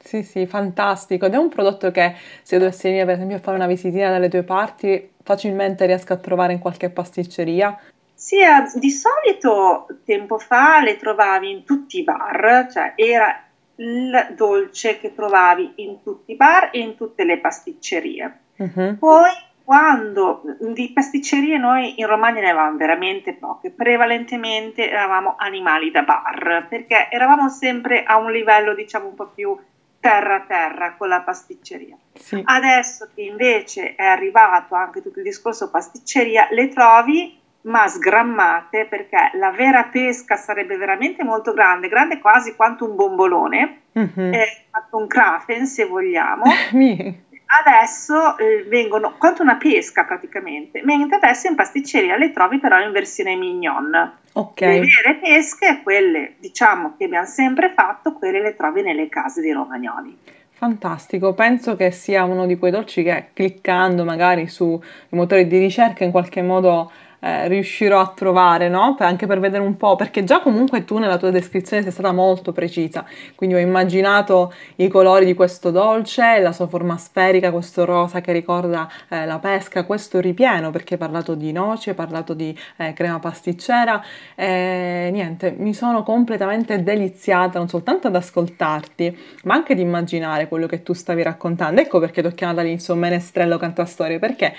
Sì, 0.03 0.23
sì, 0.23 0.47
fantastico. 0.47 1.27
Ed 1.27 1.35
è 1.35 1.37
un 1.37 1.49
prodotto 1.49 1.91
che 1.91 2.15
se 2.41 2.57
dovessi 2.57 2.87
venire 2.87 3.05
per 3.05 3.13
esempio 3.13 3.35
a 3.37 3.39
fare 3.39 3.57
una 3.57 3.67
visitina 3.67 4.09
dalle 4.09 4.29
tue 4.29 4.41
parti, 4.41 5.11
facilmente 5.21 5.85
riesco 5.85 6.13
a 6.13 6.17
trovare 6.17 6.53
in 6.53 6.59
qualche 6.59 6.89
pasticceria. 6.89 7.79
Sì, 8.15 8.37
di 8.75 8.89
solito 8.89 9.85
tempo 10.03 10.39
fa 10.39 10.81
le 10.81 10.97
trovavi 10.97 11.51
in 11.51 11.63
tutti 11.63 11.99
i 11.99 12.03
bar, 12.03 12.67
cioè 12.71 12.93
era 12.95 13.43
il 13.81 14.33
dolce 14.35 14.99
che 14.99 15.13
trovavi 15.13 15.73
in 15.77 16.03
tutti 16.03 16.31
i 16.31 16.35
bar 16.35 16.69
e 16.71 16.79
in 16.79 16.95
tutte 16.95 17.23
le 17.23 17.39
pasticcerie. 17.39 18.39
Uh-huh. 18.57 18.97
Poi 18.97 19.31
quando 19.63 20.43
di 20.59 20.91
pasticcerie 20.93 21.57
noi 21.57 21.99
in 21.99 22.05
Romagna 22.05 22.41
ne 22.41 22.49
avevamo 22.49 22.77
veramente 22.77 23.33
poche, 23.33 23.71
prevalentemente 23.71 24.89
eravamo 24.89 25.35
animali 25.37 25.91
da 25.91 26.03
bar, 26.03 26.67
perché 26.67 27.09
eravamo 27.09 27.49
sempre 27.49 28.03
a 28.03 28.17
un 28.17 28.31
livello 28.31 28.75
diciamo 28.75 29.07
un 29.07 29.15
po' 29.15 29.27
più 29.27 29.57
terra 29.99 30.43
terra 30.47 30.95
con 30.97 31.07
la 31.07 31.21
pasticceria. 31.21 31.95
Sì. 32.13 32.41
Adesso 32.43 33.09
che 33.15 33.21
invece 33.21 33.95
è 33.95 34.03
arrivato 34.03 34.75
anche 34.75 35.01
tutto 35.01 35.19
il 35.19 35.25
discorso 35.25 35.69
pasticceria, 35.69 36.47
le 36.51 36.69
trovi 36.69 37.39
ma 37.63 37.87
sgrammate 37.87 38.85
perché 38.89 39.31
la 39.33 39.51
vera 39.51 39.83
pesca 39.85 40.35
sarebbe 40.35 40.77
veramente 40.77 41.23
molto 41.23 41.53
grande, 41.53 41.87
grande 41.87 42.19
quasi 42.19 42.55
quanto 42.55 42.89
un 42.89 42.95
bombolone, 42.95 43.81
mm-hmm. 43.97 44.33
eh, 44.33 44.65
un 44.91 45.07
kraken 45.07 45.65
se 45.65 45.85
vogliamo. 45.85 46.43
adesso 47.63 48.37
eh, 48.37 48.65
vengono 48.67 49.15
quanto 49.17 49.41
una 49.41 49.57
pesca 49.57 50.05
praticamente, 50.05 50.81
mentre 50.83 51.17
adesso 51.17 51.47
in 51.47 51.55
pasticceria 51.55 52.17
le 52.17 52.31
trovi 52.31 52.59
però 52.59 52.79
in 52.79 52.91
versione 52.91 53.35
mignon. 53.35 54.19
Okay. 54.33 54.79
Le 54.79 54.85
vere 54.85 55.19
pesche, 55.21 55.81
quelle 55.83 56.35
diciamo 56.39 56.95
che 56.97 57.05
abbiamo 57.05 57.25
sempre 57.25 57.73
fatto, 57.75 58.13
quelle 58.13 58.41
le 58.41 58.55
trovi 58.55 58.81
nelle 58.81 59.09
case 59.09 59.41
dei 59.41 59.51
romagnoli. 59.51 60.17
Fantastico, 60.51 61.33
penso 61.33 61.75
che 61.75 61.91
sia 61.91 62.23
uno 62.23 62.45
di 62.45 62.57
quei 62.57 62.71
dolci 62.71 63.03
che 63.03 63.29
cliccando 63.33 64.05
magari 64.05 64.47
sui 64.47 64.79
motori 65.09 65.47
di 65.47 65.57
ricerca 65.57 66.03
in 66.03 66.11
qualche 66.11 66.43
modo 66.43 66.91
eh, 67.21 67.47
riuscirò 67.47 67.99
a 67.99 68.11
trovare, 68.15 68.67
no? 68.67 68.95
anche 68.99 69.27
per 69.27 69.39
vedere 69.39 69.63
un 69.63 69.77
po', 69.77 69.95
perché 69.95 70.23
già 70.23 70.41
comunque 70.41 70.83
tu 70.83 70.97
nella 70.97 71.17
tua 71.17 71.29
descrizione 71.29 71.83
sei 71.83 71.91
stata 71.91 72.11
molto 72.11 72.51
precisa, 72.51 73.05
quindi 73.35 73.55
ho 73.55 73.59
immaginato 73.59 74.53
i 74.77 74.87
colori 74.87 75.25
di 75.25 75.33
questo 75.33 75.71
dolce, 75.71 76.39
la 76.39 76.51
sua 76.51 76.67
forma 76.67 76.97
sferica, 76.97 77.51
questo 77.51 77.85
rosa 77.85 78.21
che 78.21 78.31
ricorda 78.31 78.89
eh, 79.09 79.25
la 79.25 79.39
pesca, 79.39 79.85
questo 79.85 80.19
ripieno, 80.19 80.71
perché 80.71 80.95
hai 80.95 80.99
parlato 80.99 81.35
di 81.35 81.51
noci, 81.51 81.89
hai 81.89 81.95
parlato 81.95 82.33
di 82.33 82.57
eh, 82.77 82.93
crema 82.93 83.19
pasticcera, 83.19 84.03
niente, 84.35 85.53
mi 85.57 85.73
sono 85.73 86.03
completamente 86.03 86.81
deliziata 86.83 87.59
non 87.59 87.67
soltanto 87.67 88.07
ad 88.07 88.15
ascoltarti, 88.15 89.17
ma 89.43 89.53
anche 89.53 89.73
ad 89.73 89.79
immaginare 89.79 90.47
quello 90.47 90.67
che 90.67 90.83
tu 90.83 90.93
stavi 90.93 91.21
raccontando. 91.23 91.81
Ecco 91.81 91.99
perché 91.99 92.21
ti 92.21 92.27
ho 92.27 92.31
chiamato 92.31 92.59
all'inizio 92.61 92.95
Menestrello 92.95 93.57
Cantastorie, 93.57 94.19
perché 94.19 94.53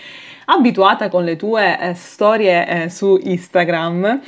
abituata 0.47 1.09
con 1.09 1.25
le 1.25 1.37
tue 1.37 1.79
eh, 1.79 1.95
storie 1.95 2.85
eh, 2.85 2.89
su 2.89 3.19
Instagram, 3.23 4.21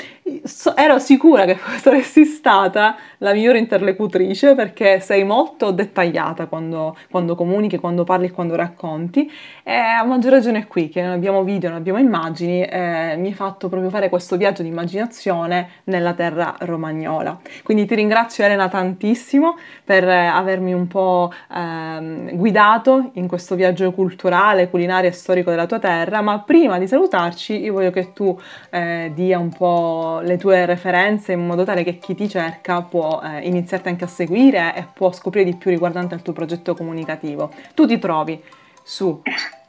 so, 0.45 0.75
ero 0.77 0.99
sicura 0.99 1.45
che 1.45 1.59
saresti 1.81 2.25
stata 2.25 2.97
la 3.19 3.33
migliore 3.33 3.59
interlocutrice 3.59 4.55
perché 4.55 5.01
sei 5.01 5.25
molto 5.25 5.71
dettagliata 5.71 6.47
quando, 6.47 6.97
quando 7.11 7.35
comunichi, 7.35 7.79
quando 7.79 8.05
parli, 8.05 8.31
quando 8.31 8.57
racconti. 8.57 9.31
E 9.63 9.75
a 9.75 10.05
maggior 10.05 10.33
ragione 10.33 10.67
qui 10.67 10.89
che 10.89 11.03
non 11.03 11.13
abbiamo 11.13 11.43
video, 11.43 11.71
non 11.71 11.79
abbiamo 11.79 11.99
immagini, 11.99 12.63
eh, 12.63 13.15
mi 13.17 13.29
hai 13.29 13.35
fatto 13.35 13.69
proprio 13.69 13.91
fare 13.91 14.09
questo 14.09 14.37
viaggio 14.37 14.63
di 14.63 14.69
immaginazione 14.69 15.69
nella 15.85 16.13
terra 16.15 16.57
romagnola. 16.61 17.41
Quindi 17.63 17.87
ti 17.87 17.95
ringrazio 17.95 18.45
Elena 18.45 18.69
tantissimo 18.69 19.57
per 19.85 20.07
avermi 20.09 20.73
un 20.73 20.87
po' 20.87 21.33
eh, 21.55 22.31
guidato 22.35 23.11
in 23.15 23.27
questo 23.27 23.55
viaggio 23.55 23.93
culturale, 23.93 24.69
culinario 24.69 25.09
e 25.09 25.13
storico 25.13 25.51
della 25.51 25.67
tua 25.67 25.79
terra, 25.79 26.04
ma 26.23 26.41
prima 26.41 26.79
di 26.79 26.87
salutarci 26.87 27.63
io 27.63 27.73
voglio 27.73 27.91
che 27.91 28.13
tu 28.13 28.39
eh, 28.71 29.13
dia 29.15 29.39
un 29.39 29.51
po' 29.51 30.21
le 30.23 30.37
tue 30.37 30.67
referenze 30.67 31.33
in 31.33 31.47
modo 31.47 31.65
tale 31.65 31.83
che 31.83 31.99
chi 31.99 32.15
ti 32.15 32.29
cerca 32.29 32.83
può 32.83 33.21
eh, 33.23 33.47
iniziarti 33.47 33.89
anche 33.89 34.05
a 34.05 34.09
seguire 34.09 34.75
e 34.75 34.87
può 34.93 35.13
scoprire 35.13 35.51
di 35.51 35.57
più 35.57 35.71
riguardante 35.71 36.15
il 36.15 36.23
tuo 36.23 36.33
progetto 36.33 36.75
comunicativo. 36.75 37.51
Tu 37.75 37.87
ti 37.87 37.99
trovi 37.99 38.43
su 38.83 39.21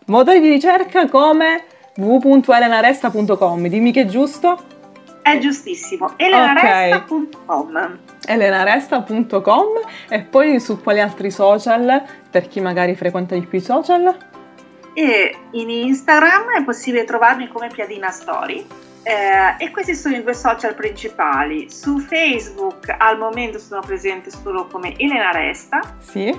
motori 0.06 0.40
di 0.40 0.50
ricerca 0.50 1.08
come 1.08 1.64
www.elenaresta.com, 1.96 3.68
dimmi 3.68 3.92
che 3.92 4.02
è 4.02 4.06
giusto? 4.06 4.74
È 5.22 5.40
giustissimo, 5.40 6.14
elenaresta.com. 6.18 7.30
Okay. 7.46 7.98
elenaresta.com 8.28 9.68
e 10.10 10.22
poi 10.22 10.60
su 10.60 10.82
quali 10.82 11.02
altri 11.02 11.32
social 11.32 12.04
per 12.30 12.48
chi 12.48 12.60
magari 12.60 12.96
frequenta 12.96 13.34
di 13.34 13.46
più 13.46 13.58
i 13.58 13.62
social? 13.62 14.16
E 14.98 15.36
in 15.52 15.70
Instagram 15.70 16.58
è 16.58 16.64
possibile 16.64 17.04
trovarmi 17.04 17.50
come 17.50 17.68
Piadina 17.68 18.12
Story 18.12 18.66
eh, 19.04 19.64
e 19.64 19.70
questi 19.70 19.94
sono 19.94 20.16
i 20.16 20.24
due 20.24 20.34
social 20.34 20.74
principali. 20.74 21.70
Su 21.70 22.00
Facebook 22.00 22.96
al 22.98 23.18
momento 23.18 23.60
sono 23.60 23.82
presente 23.82 24.32
solo 24.32 24.68
come 24.68 24.98
Elena 24.98 25.32
Resta. 25.32 25.98
Sì. 26.00 26.36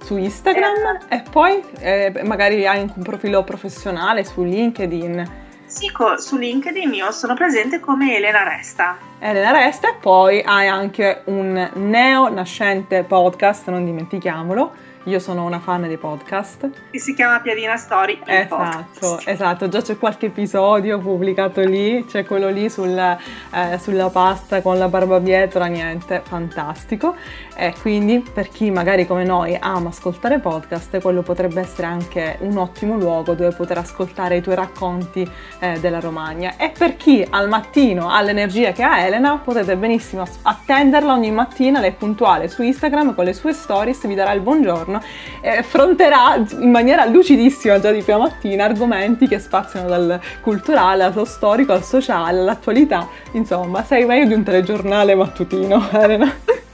Su 0.00 0.16
Instagram 0.16 0.98
eh, 1.08 1.16
e 1.16 1.22
poi 1.28 1.60
eh, 1.80 2.20
magari 2.24 2.66
hai 2.66 2.80
un 2.82 3.02
profilo 3.02 3.42
professionale 3.42 4.22
su 4.22 4.44
LinkedIn. 4.44 5.46
Sì, 5.64 5.90
su 6.18 6.36
LinkedIn 6.36 6.94
io 6.94 7.10
sono 7.10 7.34
presente 7.34 7.80
come 7.80 8.16
Elena 8.16 8.44
Resta. 8.44 8.96
Elena 9.18 9.50
Resta 9.50 9.88
e 9.88 9.94
poi 9.94 10.40
hai 10.40 10.68
anche 10.68 11.22
un 11.24 11.70
neo 11.74 12.28
nascente 12.28 13.02
podcast, 13.02 13.68
non 13.70 13.84
dimentichiamolo, 13.84 14.72
io 15.04 15.18
sono 15.18 15.44
una 15.44 15.58
fan 15.60 15.82
dei 15.82 15.96
podcast. 15.96 16.70
Che 16.90 16.98
si 16.98 17.14
chiama 17.14 17.40
Piadina 17.40 17.76
Story. 17.76 18.20
Esatto, 18.24 19.20
esatto. 19.24 19.68
Già 19.68 19.80
c'è 19.80 19.96
qualche 19.98 20.26
episodio 20.26 20.98
pubblicato 20.98 21.60
lì, 21.62 22.04
c'è 22.06 22.24
quello 22.24 22.48
lì 22.48 22.68
sul, 22.68 22.96
eh, 22.96 23.78
sulla 23.78 24.10
pasta 24.10 24.60
con 24.62 24.78
la 24.78 24.88
barbabietola, 24.88 25.66
niente, 25.66 26.22
fantastico. 26.24 27.14
E 27.60 27.74
quindi 27.80 28.20
per 28.20 28.48
chi 28.50 28.70
magari 28.70 29.04
come 29.04 29.24
noi 29.24 29.56
ama 29.58 29.88
ascoltare 29.88 30.38
podcast, 30.38 31.00
quello 31.00 31.22
potrebbe 31.22 31.60
essere 31.60 31.88
anche 31.88 32.36
un 32.42 32.56
ottimo 32.56 32.96
luogo 32.96 33.34
dove 33.34 33.52
poter 33.52 33.78
ascoltare 33.78 34.36
i 34.36 34.40
tuoi 34.40 34.54
racconti 34.54 35.28
eh, 35.58 35.80
della 35.80 35.98
Romagna. 35.98 36.54
E 36.56 36.70
per 36.76 36.96
chi 36.96 37.26
al 37.28 37.48
mattino 37.48 38.10
ha 38.10 38.22
l'energia 38.22 38.70
che 38.70 38.84
ha 38.84 39.00
Elena, 39.00 39.40
potete 39.42 39.76
benissimo 39.76 40.24
attenderla 40.42 41.12
ogni 41.12 41.32
mattina, 41.32 41.80
lei 41.80 41.90
è 41.90 41.94
puntuale 41.94 42.46
su 42.46 42.62
Instagram 42.62 43.14
con 43.14 43.24
le 43.24 43.32
sue 43.32 43.52
stories, 43.52 44.06
vi 44.06 44.14
darà 44.14 44.30
il 44.32 44.40
buongiorno 44.40 45.00
eh, 45.40 45.58
affronterà 45.58 46.36
in 46.60 46.70
maniera 46.70 47.04
lucidissima 47.06 47.80
già 47.80 47.90
di 47.90 48.02
prima 48.02 48.18
mattina 48.18 48.64
argomenti 48.64 49.26
che 49.26 49.38
spaziano 49.38 49.88
dal 49.88 50.20
culturale 50.40 51.02
allo 51.02 51.24
storico, 51.24 51.72
al 51.72 51.84
sociale, 51.84 52.38
all'attualità. 52.38 53.08
Insomma, 53.32 53.82
sei 53.84 54.04
meglio 54.04 54.26
di 54.26 54.34
un 54.34 54.42
telegiornale 54.42 55.14
mattutino, 55.14 55.88
Elena. 55.92 56.67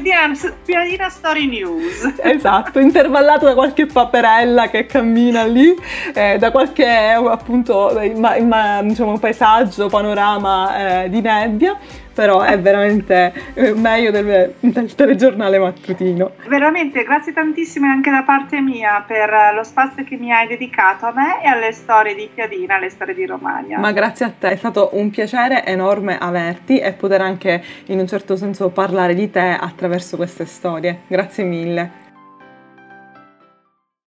Piadina 0.00 1.08
Story 1.08 1.46
News. 1.46 2.14
Esatto, 2.22 2.78
intervallato 2.78 3.44
da 3.44 3.54
qualche 3.54 3.86
paperella 3.86 4.68
che 4.68 4.86
cammina 4.86 5.44
lì, 5.44 5.74
eh, 6.14 6.38
da 6.38 6.50
qualche 6.50 6.86
appunto 6.86 7.92
ma, 8.16 8.38
ma, 8.40 8.82
diciamo, 8.82 9.18
paesaggio, 9.18 9.88
panorama 9.88 11.02
eh, 11.04 11.10
di 11.10 11.20
nebbia 11.20 11.78
però 12.12 12.40
è 12.40 12.58
veramente 12.58 13.32
eh, 13.54 13.72
meglio 13.74 14.10
del, 14.10 14.54
del, 14.60 14.94
telegiornale 14.94 15.58
mattutino. 15.58 16.32
Veramente, 16.46 17.02
grazie 17.04 17.32
tantissime 17.32 17.88
anche 17.88 18.10
da 18.10 18.22
parte 18.22 18.60
mia 18.60 19.04
per 19.06 19.30
lo 19.54 19.64
spazio 19.64 20.04
che 20.04 20.16
mi 20.16 20.32
hai 20.32 20.46
dedicato 20.46 21.06
a 21.06 21.12
me 21.14 21.42
e 21.42 21.48
alle 21.48 21.72
storie 21.72 22.14
di 22.14 22.28
Piadina, 22.32 22.76
alle 22.76 22.90
storie 22.90 23.14
di 23.14 23.26
Romagna. 23.26 23.78
Ma 23.78 23.92
grazie 23.92 24.26
a 24.26 24.32
te, 24.36 24.50
è 24.50 24.56
stato 24.56 24.90
un 24.92 25.10
piacere 25.10 25.64
enorme 25.64 26.18
averti 26.18 26.78
e 26.78 26.92
poter 26.92 27.20
anche 27.20 27.62
in 27.86 27.98
un 27.98 28.06
certo 28.06 28.36
senso 28.36 28.70
parlare 28.70 29.14
di 29.14 29.30
te 29.30 29.56
attraverso 29.58 30.16
queste 30.16 30.44
storie. 30.44 31.00
Grazie 31.06 31.44
mille. 31.44 32.01